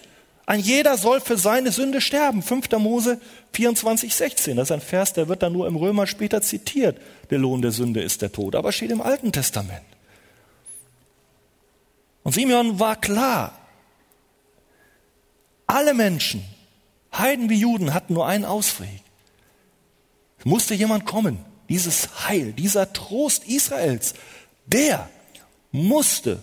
[0.46, 2.42] Ein jeder soll für seine Sünde sterben.
[2.42, 2.68] 5.
[2.78, 3.20] Mose
[3.52, 4.56] 24, 16.
[4.56, 6.98] Das ist ein Vers, der wird dann nur im Römer später zitiert.
[7.30, 8.56] Der Lohn der Sünde ist der Tod.
[8.56, 9.84] Aber steht im Alten Testament.
[12.22, 13.58] Und Simeon war klar,
[15.66, 16.44] alle Menschen,
[17.12, 19.02] Heiden wie Juden, hatten nur einen Ausweg.
[20.38, 24.14] Es musste jemand kommen, dieses Heil, dieser Trost Israels,
[24.66, 25.08] der
[25.72, 26.42] musste,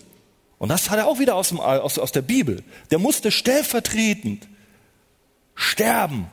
[0.58, 4.48] und das hat er auch wieder aus, dem, aus, aus der Bibel, der musste stellvertretend
[5.54, 6.28] sterben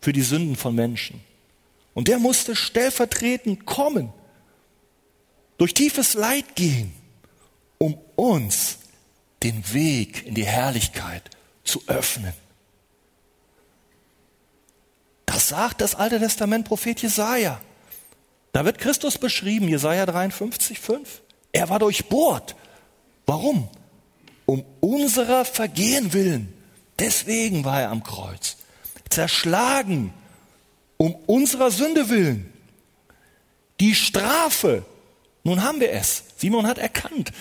[0.00, 1.20] für die Sünden von Menschen.
[1.92, 4.12] Und der musste stellvertretend kommen,
[5.58, 6.99] durch tiefes Leid gehen
[7.80, 8.78] um uns
[9.42, 11.30] den Weg in die Herrlichkeit
[11.64, 12.34] zu öffnen.
[15.24, 17.60] Das sagt das Alte Testament Prophet Jesaja.
[18.52, 21.22] Da wird Christus beschrieben, Jesaja 53, 5.
[21.52, 22.54] Er war durchbohrt.
[23.26, 23.68] Warum?
[24.44, 26.52] Um unserer Vergehen willen.
[26.98, 28.56] Deswegen war er am Kreuz.
[29.08, 30.12] Zerschlagen.
[30.96, 32.52] Um unserer Sünde willen.
[33.78, 34.84] Die Strafe.
[35.44, 36.24] Nun haben wir es.
[36.36, 37.32] Simon hat erkannt,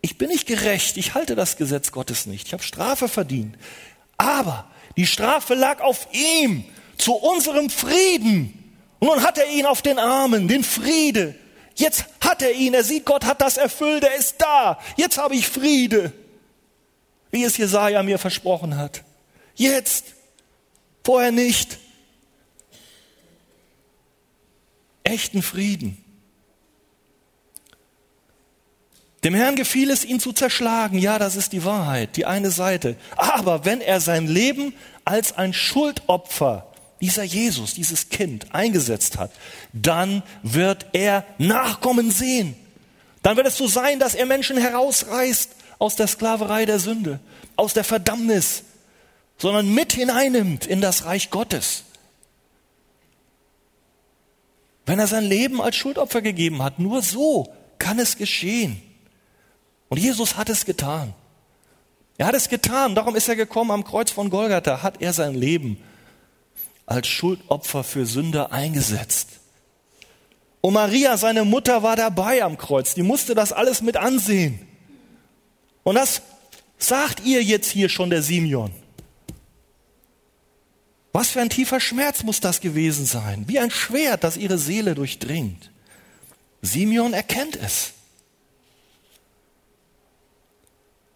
[0.00, 3.56] ich bin nicht gerecht, ich halte das Gesetz Gottes nicht, ich habe Strafe verdient.
[4.16, 6.64] Aber die Strafe lag auf ihm
[6.96, 8.76] zu unserem Frieden.
[8.98, 11.34] Und nun hat er ihn auf den Armen, den Friede.
[11.76, 14.80] Jetzt hat er ihn, er sieht, Gott hat das erfüllt, er ist da.
[14.96, 16.12] Jetzt habe ich Friede,
[17.30, 19.04] wie es Jesaja mir versprochen hat.
[19.54, 20.06] Jetzt,
[21.04, 21.78] vorher nicht.
[25.04, 26.04] Echten Frieden.
[29.28, 30.98] Dem Herrn gefiel es, ihn zu zerschlagen.
[30.98, 32.96] Ja, das ist die Wahrheit, die eine Seite.
[33.14, 34.72] Aber wenn er sein Leben
[35.04, 36.66] als ein Schuldopfer,
[37.02, 39.30] dieser Jesus, dieses Kind, eingesetzt hat,
[39.74, 42.56] dann wird er Nachkommen sehen.
[43.22, 47.20] Dann wird es so sein, dass er Menschen herausreißt aus der Sklaverei der Sünde,
[47.54, 48.62] aus der Verdammnis,
[49.36, 51.84] sondern mit hineinnimmt in das Reich Gottes.
[54.86, 58.87] Wenn er sein Leben als Schuldopfer gegeben hat, nur so kann es geschehen.
[59.88, 61.14] Und Jesus hat es getan.
[62.18, 65.34] Er hat es getan, darum ist er gekommen am Kreuz von Golgatha, hat er sein
[65.34, 65.80] Leben
[66.84, 69.28] als Schuldopfer für Sünder eingesetzt.
[70.60, 74.66] Und Maria, seine Mutter, war dabei am Kreuz, die musste das alles mit ansehen.
[75.84, 76.22] Und das
[76.76, 78.72] sagt ihr jetzt hier schon der Simeon.
[81.12, 84.94] Was für ein tiefer Schmerz muss das gewesen sein, wie ein Schwert, das ihre Seele
[84.94, 85.70] durchdringt.
[86.62, 87.92] Simeon erkennt es.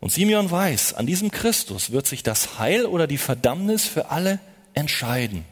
[0.03, 4.41] Und Simeon weiß, an diesem Christus wird sich das Heil oder die Verdammnis für alle
[4.75, 5.45] entscheiden.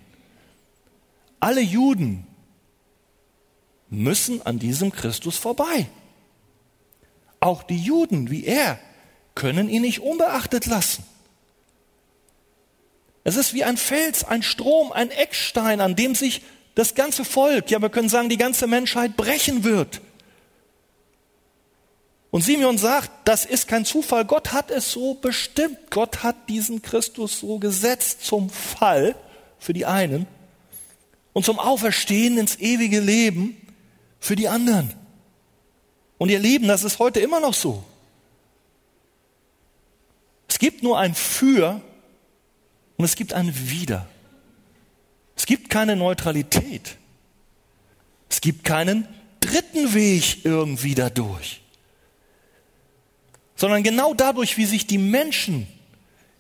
[1.39, 2.27] Alle Juden
[3.91, 5.87] müssen an diesem Christus vorbei.
[7.39, 8.81] Auch die Juden wie er
[9.37, 11.05] können ihn nicht unbeachtet lassen.
[13.23, 16.43] Es ist wie ein Fels, ein Strom, ein Eckstein, an dem sich
[16.75, 20.01] das ganze Volk, ja wir können sagen die ganze Menschheit brechen wird.
[22.31, 25.91] Und Simeon sagt, das ist kein Zufall, Gott hat es so bestimmt.
[25.91, 29.17] Gott hat diesen Christus so gesetzt zum Fall
[29.59, 30.27] für die einen
[31.33, 33.57] und zum Auferstehen ins ewige Leben
[34.21, 34.95] für die anderen.
[36.19, 37.83] Und ihr Lieben, das ist heute immer noch so.
[40.49, 41.81] Es gibt nur ein Für
[42.97, 44.07] und es gibt ein Wider.
[45.35, 46.97] Es gibt keine Neutralität.
[48.29, 49.09] Es gibt keinen
[49.41, 51.63] dritten Weg irgendwie dadurch.
[53.61, 55.67] Sondern genau dadurch, wie sich die Menschen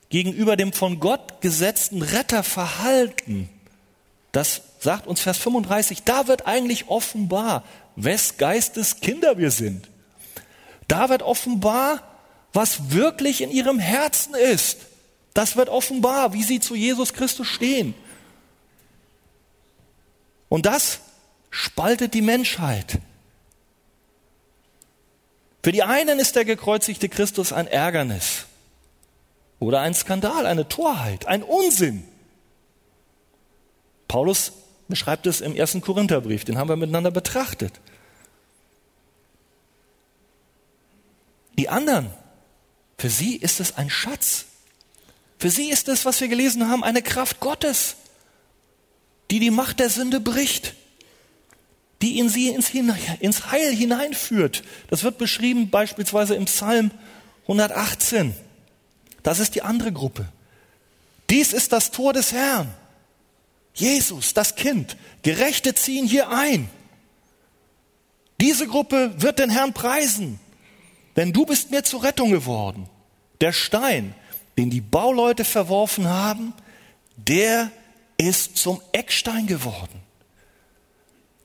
[0.09, 3.51] gegenüber dem von Gott gesetzten Retter verhalten,
[4.33, 7.63] das sagt uns Vers 35, da wird eigentlich offenbar,
[7.95, 9.87] wes Geistes Kinder wir sind.
[10.89, 12.03] Da wird offenbar,
[12.55, 14.79] was wirklich in ihrem Herzen ist.
[15.35, 17.93] Das wird offenbar, wie sie zu Jesus Christus stehen.
[20.49, 21.01] Und das
[21.51, 22.99] spaltet die Menschheit.
[25.63, 28.47] Für die einen ist der gekreuzigte Christus ein Ärgernis
[29.59, 32.05] oder ein Skandal, eine Torheit, ein Unsinn.
[34.09, 34.53] Paulus
[34.89, 37.75] beschreibt es im ersten Korintherbrief, den haben wir miteinander betrachtet.
[41.59, 42.11] Die anderen,
[42.97, 44.47] für sie ist es ein Schatz.
[45.39, 47.97] Für sie ist es, was wir gelesen haben, eine Kraft Gottes,
[49.31, 50.75] die die Macht der Sünde bricht,
[52.03, 54.63] die in sie ins, ins Heil hineinführt.
[54.89, 56.91] Das wird beschrieben beispielsweise im Psalm
[57.43, 58.35] 118.
[59.23, 60.29] Das ist die andere Gruppe.
[61.29, 62.73] Dies ist das Tor des Herrn.
[63.75, 66.69] Jesus, das Kind, Gerechte ziehen hier ein.
[68.41, 70.41] Diese Gruppe wird den Herrn preisen,
[71.17, 72.89] denn du bist mir zur Rettung geworden.
[73.41, 74.15] Der Stein,
[74.57, 76.55] den die Bauleute verworfen haben,
[77.17, 77.71] der
[78.17, 80.01] ist zum Eckstein geworden.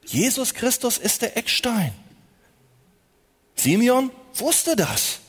[0.05, 1.91] Jesus Christus ist der Eckstein.
[3.55, 5.19] Simeon wusste das.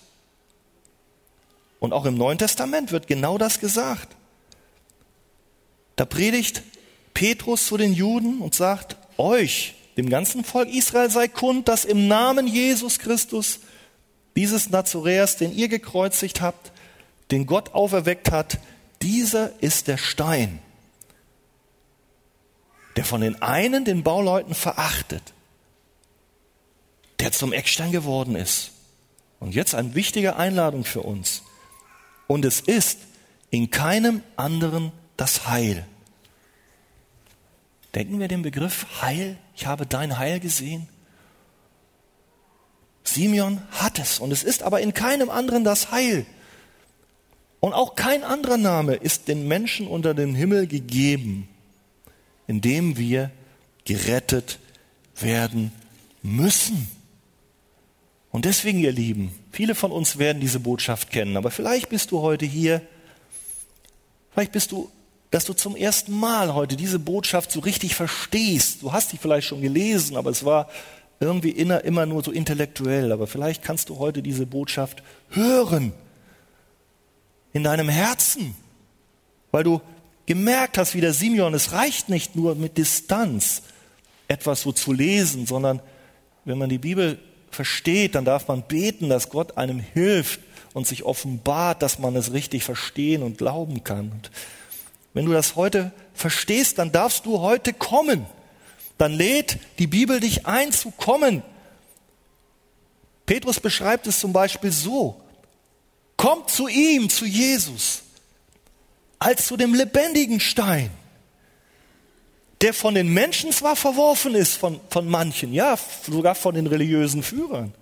[1.79, 4.17] Und auch im Neuen Testament wird genau das gesagt.
[5.97, 6.63] Da predigt
[7.15, 12.09] Petrus zu den Juden und sagt, euch, dem ganzen Volk Israel sei kund, dass im
[12.09, 13.61] Namen Jesus Christus,
[14.37, 16.73] dieses Nazoräers, den ihr gekreuzigt habt,
[17.31, 18.59] den Gott auferweckt hat,
[19.01, 20.59] dieser ist der Stein,
[22.97, 25.35] der von den einen, den Bauleuten, verachtet,
[27.21, 28.73] der zum Eckstein geworden ist.
[29.39, 31.43] Und jetzt eine wichtige Einladung für uns.
[32.27, 32.99] Und es ist
[33.51, 35.87] in keinem anderen das Heil.
[37.95, 40.89] Denken wir den Begriff Heil, ich habe dein Heil gesehen?
[43.05, 46.27] Simeon hat es und es ist aber in keinem anderen das Heil.
[47.61, 51.49] Und auch kein anderer Name ist den Menschen unter dem Himmel gegeben,
[52.47, 53.31] in dem wir
[53.85, 54.59] gerettet
[55.19, 55.73] werden
[56.23, 56.89] müssen.
[58.31, 62.21] Und deswegen, ihr Lieben, viele von uns werden diese Botschaft kennen, aber vielleicht bist du
[62.21, 62.83] heute hier,
[64.33, 64.91] vielleicht bist du
[65.31, 68.83] dass du zum ersten Mal heute diese Botschaft so richtig verstehst.
[68.83, 70.69] Du hast die vielleicht schon gelesen, aber es war
[71.21, 73.13] irgendwie immer nur so intellektuell.
[73.13, 75.93] Aber vielleicht kannst du heute diese Botschaft hören
[77.53, 78.55] in deinem Herzen,
[79.51, 79.81] weil du
[80.27, 83.63] gemerkt hast, wie der Simeon, es reicht nicht nur mit Distanz
[84.29, 85.81] etwas so zu lesen, sondern
[86.45, 87.19] wenn man die Bibel
[87.51, 90.41] versteht, dann darf man beten, dass Gott einem hilft
[90.75, 94.11] und sich offenbart, dass man es richtig verstehen und glauben kann.
[94.11, 94.31] Und
[95.15, 98.27] wenn du das heute verstehst, dann darfst du heute kommen.
[98.99, 101.43] Dann lädt die Bibel dich ein zu kommen.
[103.25, 105.21] Petrus beschreibt es zum Beispiel so.
[106.17, 108.03] Kommt zu ihm, zu Jesus,
[109.19, 110.91] als zu dem lebendigen Stein,
[112.61, 117.23] der von den Menschen zwar verworfen ist, von, von manchen, ja, sogar von den religiösen
[117.23, 117.75] Führern,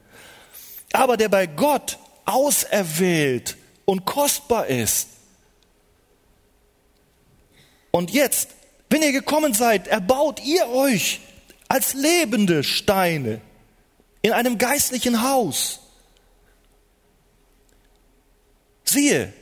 [0.92, 5.08] aber der bei Gott auserwählt und kostbar ist.
[7.90, 8.50] Und jetzt,
[8.90, 11.20] wenn ihr gekommen seid, erbaut ihr euch
[11.68, 13.40] als lebende Steine
[14.22, 15.80] in einem geistlichen Haus.
[18.84, 19.32] Siehe,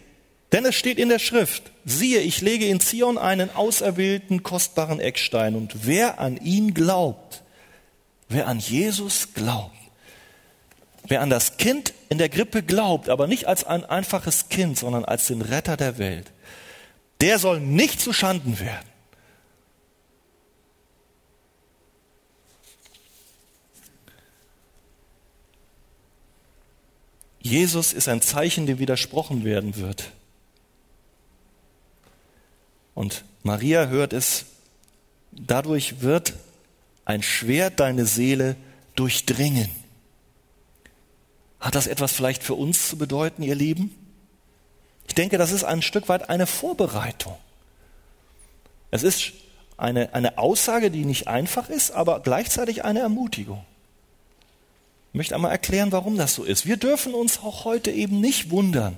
[0.53, 5.55] denn es steht in der Schrift, siehe, ich lege in Zion einen auserwählten, kostbaren Eckstein
[5.55, 7.43] und wer an ihn glaubt,
[8.29, 9.75] wer an Jesus glaubt,
[11.09, 15.07] wer an das Kind in der Grippe glaubt, aber nicht als ein einfaches Kind, sondern
[15.07, 16.31] als den Retter der Welt,
[17.23, 18.93] der soll nicht zu Schanden werden.
[27.41, 30.13] Jesus ist ein Zeichen, dem widersprochen werden wird.
[33.03, 34.45] Und Maria hört es,
[35.33, 36.35] dadurch wird
[37.05, 38.55] ein Schwert deine Seele
[38.95, 39.69] durchdringen.
[41.59, 43.93] Hat das etwas vielleicht für uns zu bedeuten, ihr Lieben?
[45.09, 47.37] Ich denke, das ist ein Stück weit eine Vorbereitung.
[48.93, 49.33] Es ist
[49.77, 53.65] eine, eine Aussage, die nicht einfach ist, aber gleichzeitig eine Ermutigung.
[55.09, 56.67] Ich möchte einmal erklären, warum das so ist.
[56.67, 58.97] Wir dürfen uns auch heute eben nicht wundern,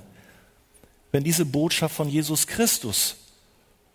[1.10, 3.16] wenn diese Botschaft von Jesus Christus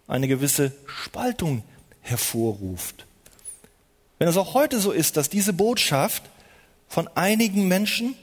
[0.10, 1.64] eine gewisse Spaltung
[2.01, 3.05] hervorruft.
[4.18, 6.24] Wenn es auch heute so ist, dass diese Botschaft
[6.89, 8.16] von einigen Menschen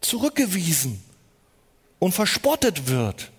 [0.00, 1.02] zurückgewiesen
[1.98, 3.30] und verspottet wird,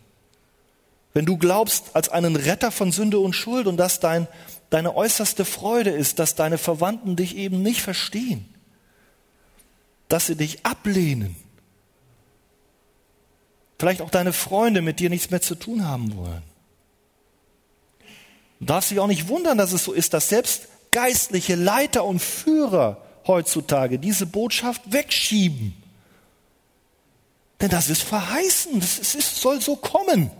[1.14, 4.28] wenn du glaubst als einen Retter von Sünde und Schuld und dass dein,
[4.70, 8.54] deine äußerste Freude ist, dass deine Verwandten dich eben nicht verstehen,
[10.10, 11.38] dass sie dich ablehnen,
[13.80, 16.55] vielleicht auch deine Freunde mit dir nichts mehr zu tun haben wollen.
[18.66, 22.20] Du darfst dich auch nicht wundern, dass es so ist, dass selbst geistliche Leiter und
[22.20, 22.98] Führer
[23.28, 25.80] heutzutage diese Botschaft wegschieben.
[27.62, 30.32] Denn das ist verheißen, das ist, es soll so kommen.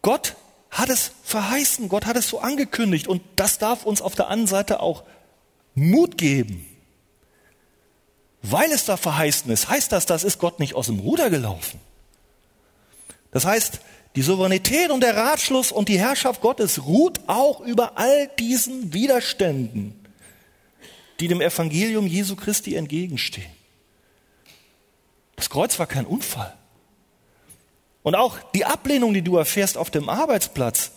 [0.00, 0.36] Gott
[0.70, 4.46] hat es verheißen, Gott hat es so angekündigt und das darf uns auf der anderen
[4.46, 5.02] Seite auch
[5.74, 6.64] Mut geben.
[8.42, 11.89] Weil es da verheißen ist, heißt das, das ist Gott nicht aus dem Ruder gelaufen.
[13.30, 13.80] Das heißt,
[14.16, 19.94] die Souveränität und der Ratschluss und die Herrschaft Gottes ruht auch über all diesen Widerständen,
[21.20, 23.50] die dem Evangelium Jesu Christi entgegenstehen.
[25.36, 26.54] Das Kreuz war kein Unfall.
[28.02, 30.92] Und auch die Ablehnung, die du erfährst auf dem Arbeitsplatz,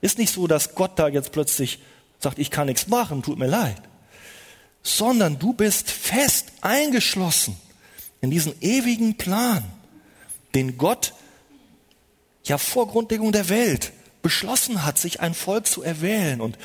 [0.00, 1.80] ist nicht so, dass Gott da jetzt plötzlich
[2.18, 3.80] sagt, ich kann nichts machen, tut mir leid,
[4.82, 7.56] sondern du bist fest eingeschlossen
[8.20, 9.64] in diesen ewigen Plan,
[10.54, 11.14] den Gott
[12.48, 13.92] ja vor Grundlegung der Welt
[14.22, 16.40] beschlossen hat, sich ein Volk zu erwählen.
[16.40, 16.58] Und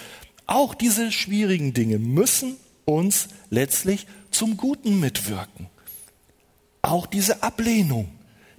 [0.45, 5.67] auch diese schwierigen Dinge müssen uns letztlich zum Guten mitwirken.
[6.81, 8.11] Auch diese Ablehnung,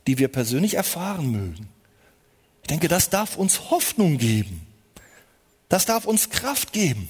[0.07, 1.69] die wir persönlich erfahren mögen.
[2.63, 4.67] Ich denke, das darf uns Hoffnung geben.
[5.69, 7.09] Das darf uns Kraft geben.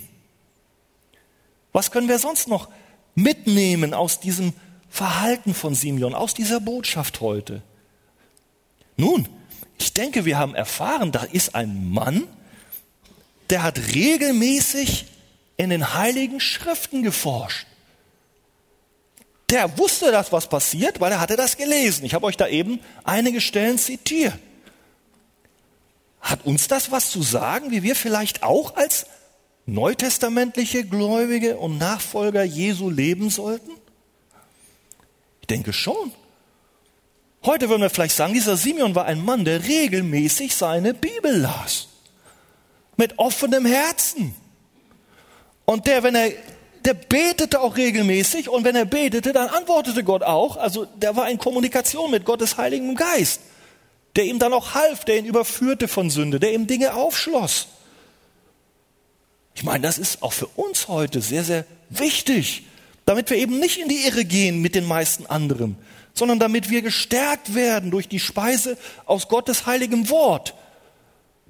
[1.73, 2.69] Was können wir sonst noch
[3.15, 4.53] mitnehmen aus diesem
[4.89, 7.63] Verhalten von Simeon, aus dieser Botschaft heute?
[8.97, 9.29] Nun,
[9.79, 12.27] ich denke, wir haben erfahren, da ist ein Mann,
[13.51, 15.07] der hat regelmäßig
[15.57, 17.67] in den heiligen Schriften geforscht.
[19.51, 22.05] Der wusste das, was passiert, weil er hatte das gelesen.
[22.05, 24.35] Ich habe euch da eben einige Stellen zitiert.
[26.21, 29.07] Hat uns das was zu sagen, wie wir vielleicht auch als
[29.67, 33.71] neutestamentliche Gläubige und Nachfolger Jesu leben sollten?
[35.43, 36.13] Ich denke schon.
[37.45, 41.89] Heute würden wir vielleicht sagen, dieser Simeon war ein Mann, der regelmäßig seine Bibel las.
[42.97, 44.35] Mit offenem Herzen.
[45.67, 46.31] Und der, wenn er,
[46.85, 50.57] der betete auch regelmäßig und wenn er betete, dann antwortete Gott auch.
[50.57, 53.41] Also der war in Kommunikation mit Gottes Heiligem Geist,
[54.17, 57.69] der ihm dann auch half, der ihn überführte von Sünde, der ihm Dinge aufschloss.
[59.55, 62.65] Ich meine, das ist auch für uns heute sehr, sehr wichtig,
[63.05, 65.77] damit wir eben nicht in die Irre gehen mit den meisten anderen,
[66.15, 70.55] sondern damit wir gestärkt werden durch die Speise aus Gottes heiligem Wort.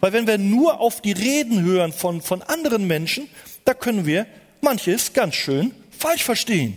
[0.00, 3.28] Weil wenn wir nur auf die Reden hören von, von anderen Menschen,
[3.64, 4.26] da können wir
[4.60, 6.76] manches ganz schön falsch verstehen.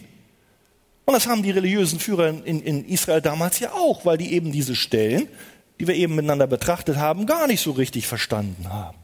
[1.05, 4.51] Und das haben die religiösen Führer in, in Israel damals ja auch, weil die eben
[4.51, 5.29] diese Stellen,
[5.79, 8.97] die wir eben miteinander betrachtet haben, gar nicht so richtig verstanden haben.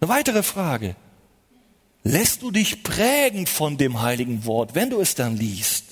[0.00, 0.96] Eine weitere Frage.
[2.02, 5.83] Lässt du dich prägen von dem heiligen Wort, wenn du es dann liest?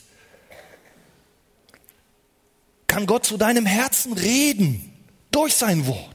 [2.93, 4.93] Kann Gott zu deinem Herzen reden
[5.31, 6.15] durch sein Wort.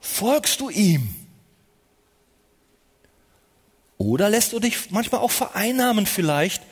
[0.00, 1.14] Folgst du ihm?
[3.96, 6.62] Oder lässt du dich manchmal auch vereinnahmen vielleicht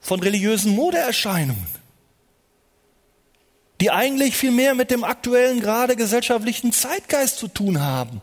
[0.00, 1.66] von religiösen Modeerscheinungen,
[3.82, 8.22] die eigentlich viel mehr mit dem aktuellen, gerade gesellschaftlichen Zeitgeist zu tun haben,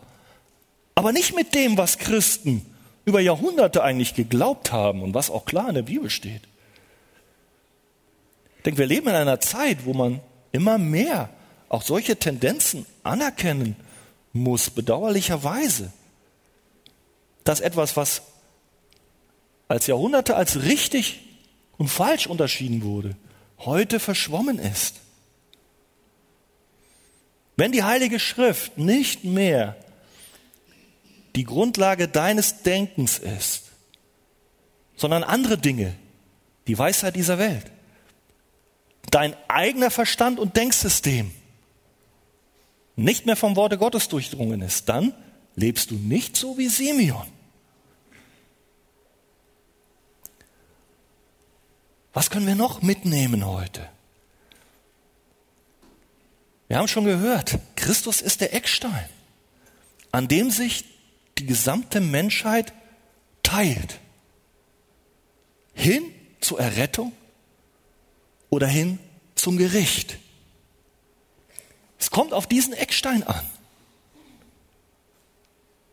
[0.96, 2.66] aber nicht mit dem, was Christen
[3.04, 6.42] über Jahrhunderte eigentlich geglaubt haben und was auch klar in der Bibel steht.
[8.62, 10.20] Ich denke, wir leben in einer Zeit, wo man
[10.52, 11.30] immer mehr
[11.68, 13.74] auch solche Tendenzen anerkennen
[14.32, 15.92] muss, bedauerlicherweise,
[17.42, 18.22] dass etwas, was
[19.66, 21.22] als Jahrhunderte als richtig
[21.76, 23.16] und falsch unterschieden wurde,
[23.58, 25.00] heute verschwommen ist.
[27.56, 29.74] Wenn die Heilige Schrift nicht mehr
[31.34, 33.72] die Grundlage deines Denkens ist,
[34.94, 35.96] sondern andere Dinge,
[36.68, 37.71] die Weisheit dieser Welt,
[39.10, 41.30] dein eigener Verstand und Denksystem
[42.96, 45.14] nicht mehr vom Worte Gottes durchdrungen ist, dann
[45.54, 47.26] lebst du nicht so wie Simeon.
[52.12, 53.88] Was können wir noch mitnehmen heute?
[56.68, 59.08] Wir haben schon gehört, Christus ist der Eckstein,
[60.10, 60.84] an dem sich
[61.38, 62.72] die gesamte Menschheit
[63.42, 63.98] teilt.
[65.74, 66.02] Hin
[66.40, 67.12] zur Errettung
[68.52, 68.98] oder hin
[69.34, 70.18] zum Gericht.
[71.98, 73.40] Es kommt auf diesen Eckstein an.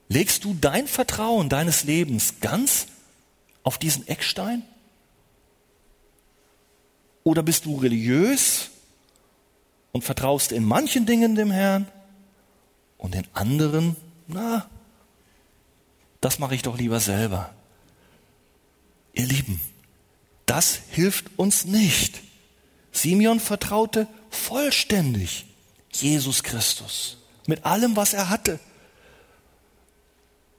[0.09, 2.87] Legst du dein Vertrauen deines Lebens ganz
[3.63, 4.63] auf diesen Eckstein?
[7.23, 8.71] Oder bist du religiös
[9.93, 11.87] und vertraust in manchen Dingen dem Herrn
[12.97, 13.95] und in anderen,
[14.27, 14.69] na,
[16.19, 17.53] das mache ich doch lieber selber.
[19.13, 19.61] Ihr Lieben,
[20.45, 22.21] das hilft uns nicht.
[22.91, 25.45] Simeon vertraute vollständig
[25.91, 27.17] Jesus Christus
[27.47, 28.59] mit allem, was er hatte.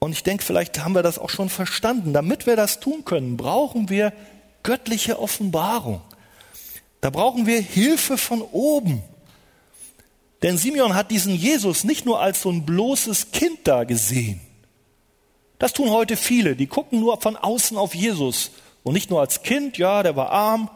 [0.00, 2.12] Und ich denke, vielleicht haben wir das auch schon verstanden.
[2.12, 4.12] Damit wir das tun können, brauchen wir
[4.62, 6.00] göttliche Offenbarung.
[7.00, 9.02] Da brauchen wir Hilfe von oben.
[10.42, 14.40] Denn Simeon hat diesen Jesus nicht nur als so ein bloßes Kind da gesehen.
[15.58, 16.56] Das tun heute viele.
[16.56, 18.50] Die gucken nur von außen auf Jesus.
[18.82, 20.70] Und nicht nur als Kind, ja, der war arm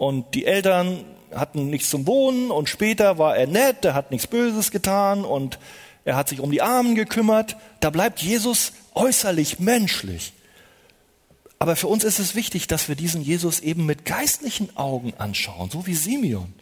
[0.00, 4.26] und die Eltern hatten nichts zum Wohnen und später war er nett, der hat nichts
[4.26, 5.58] Böses getan und
[6.06, 7.58] er hat sich um die Armen gekümmert.
[7.80, 10.32] Da bleibt Jesus äußerlich menschlich.
[11.58, 15.68] Aber für uns ist es wichtig, dass wir diesen Jesus eben mit geistlichen Augen anschauen,
[15.68, 16.54] so wie Simeon.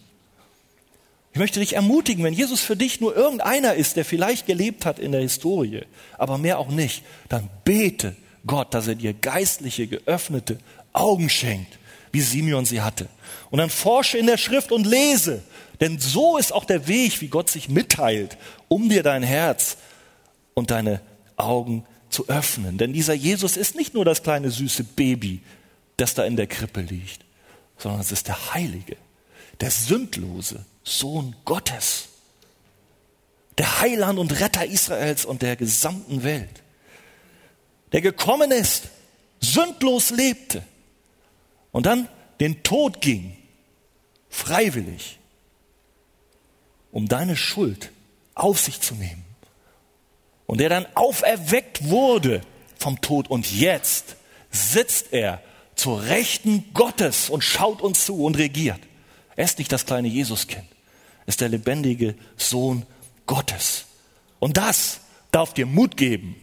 [1.32, 4.98] Ich möchte dich ermutigen, wenn Jesus für dich nur irgendeiner ist, der vielleicht gelebt hat
[4.98, 5.82] in der Historie,
[6.18, 8.16] aber mehr auch nicht, dann bete
[8.48, 10.58] Gott, dass er dir geistliche, geöffnete
[10.92, 11.78] Augen schenkt,
[12.12, 13.08] wie Simeon sie hatte.
[13.50, 15.42] Und dann forsche in der Schrift und lese,
[15.80, 18.36] denn so ist auch der Weg, wie Gott sich mitteilt,
[18.68, 19.76] um dir dein Herz
[20.54, 21.00] und deine
[21.36, 22.78] Augen zu öffnen.
[22.78, 25.42] Denn dieser Jesus ist nicht nur das kleine süße Baby,
[25.96, 27.24] das da in der Krippe liegt,
[27.76, 28.96] sondern es ist der Heilige,
[29.60, 32.08] der sündlose Sohn Gottes,
[33.56, 36.62] der Heiland und Retter Israels und der gesamten Welt,
[37.92, 38.88] der gekommen ist,
[39.40, 40.62] sündlos lebte
[41.78, 42.08] und dann
[42.40, 43.36] den Tod ging,
[44.28, 45.20] freiwillig,
[46.90, 47.92] um deine Schuld
[48.34, 49.24] auf sich zu nehmen
[50.46, 52.40] und der dann auferweckt wurde
[52.80, 54.16] vom Tod und jetzt
[54.50, 55.40] sitzt er
[55.76, 58.80] zur Rechten Gottes und schaut uns zu und regiert.
[59.36, 60.66] Er ist nicht das kleine Jesuskind,
[61.20, 62.86] er ist der lebendige Sohn
[63.24, 63.84] Gottes.
[64.40, 64.98] Und das
[65.30, 66.34] darf dir Mut geben.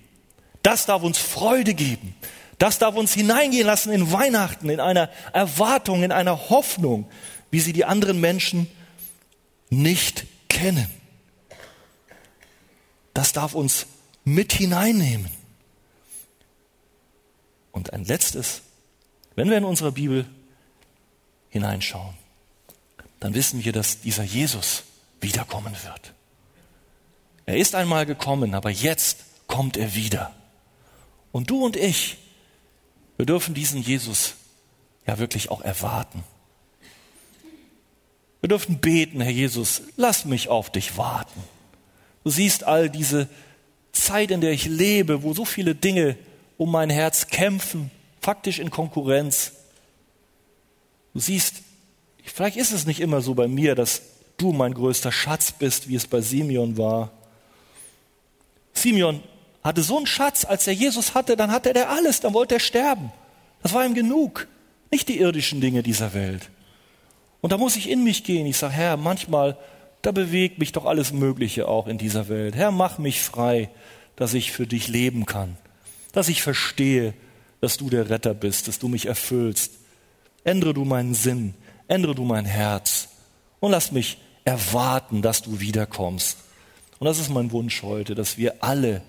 [0.64, 2.16] Das darf uns Freude geben.
[2.58, 7.10] Das darf uns hineingehen lassen in Weihnachten, in einer Erwartung, in einer Hoffnung,
[7.52, 8.68] wie sie die anderen Menschen
[9.70, 10.88] nicht kennen.
[13.14, 13.88] Das darf uns
[14.24, 15.30] mit hineinnehmen.
[17.72, 18.62] Und ein letztes,
[19.36, 20.26] wenn wir in unsere Bibel
[21.50, 22.16] hineinschauen,
[23.20, 24.84] dann wissen wir, dass dieser Jesus
[25.20, 26.14] wiederkommen wird.
[27.46, 30.34] Er ist einmal gekommen, aber jetzt kommt er wieder.
[31.32, 32.18] Und du und ich,
[33.18, 34.36] wir dürfen diesen Jesus
[35.08, 36.24] ja wirklich auch erwarten.
[38.42, 41.44] Wir dürfen beten, Herr Jesus, lass mich auf dich warten.
[42.24, 43.28] Du siehst all diese
[43.92, 46.18] Zeit, in der ich lebe, wo so viele Dinge
[46.58, 47.92] um mein Herz kämpfen,
[48.22, 49.54] faktisch in Konkurrenz.
[51.14, 51.56] Du siehst,
[52.24, 54.02] vielleicht ist es nicht immer so bei mir, dass
[54.38, 57.12] du mein größter Schatz bist, wie es bei Simeon war.
[58.74, 59.24] Simeon
[59.66, 62.60] hatte so einen Schatz, als er Jesus hatte, dann hatte er alles, dann wollte er
[62.60, 63.12] sterben.
[63.64, 64.48] Das war ihm genug,
[64.92, 66.50] nicht die irdischen Dinge dieser Welt.
[67.42, 68.46] Und da muss ich in mich gehen.
[68.46, 69.58] Ich sage, Herr, manchmal
[70.06, 72.56] da bewegt mich doch alles Mögliche auch in dieser Welt.
[72.56, 73.72] Herr, mach mich frei,
[74.16, 75.58] dass ich für dich leben kann,
[76.12, 77.16] dass ich verstehe,
[77.60, 79.72] dass du der Retter bist, dass du mich erfüllst.
[80.44, 81.56] Ändere du meinen Sinn,
[81.88, 83.08] ändere du mein Herz
[83.60, 86.38] und lass mich erwarten, dass du wiederkommst.
[87.00, 89.02] Und das ist mein Wunsch heute, dass wir alle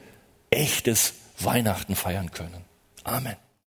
[0.50, 2.64] echtes Weihnachten feiern können.
[3.04, 3.36] Amen.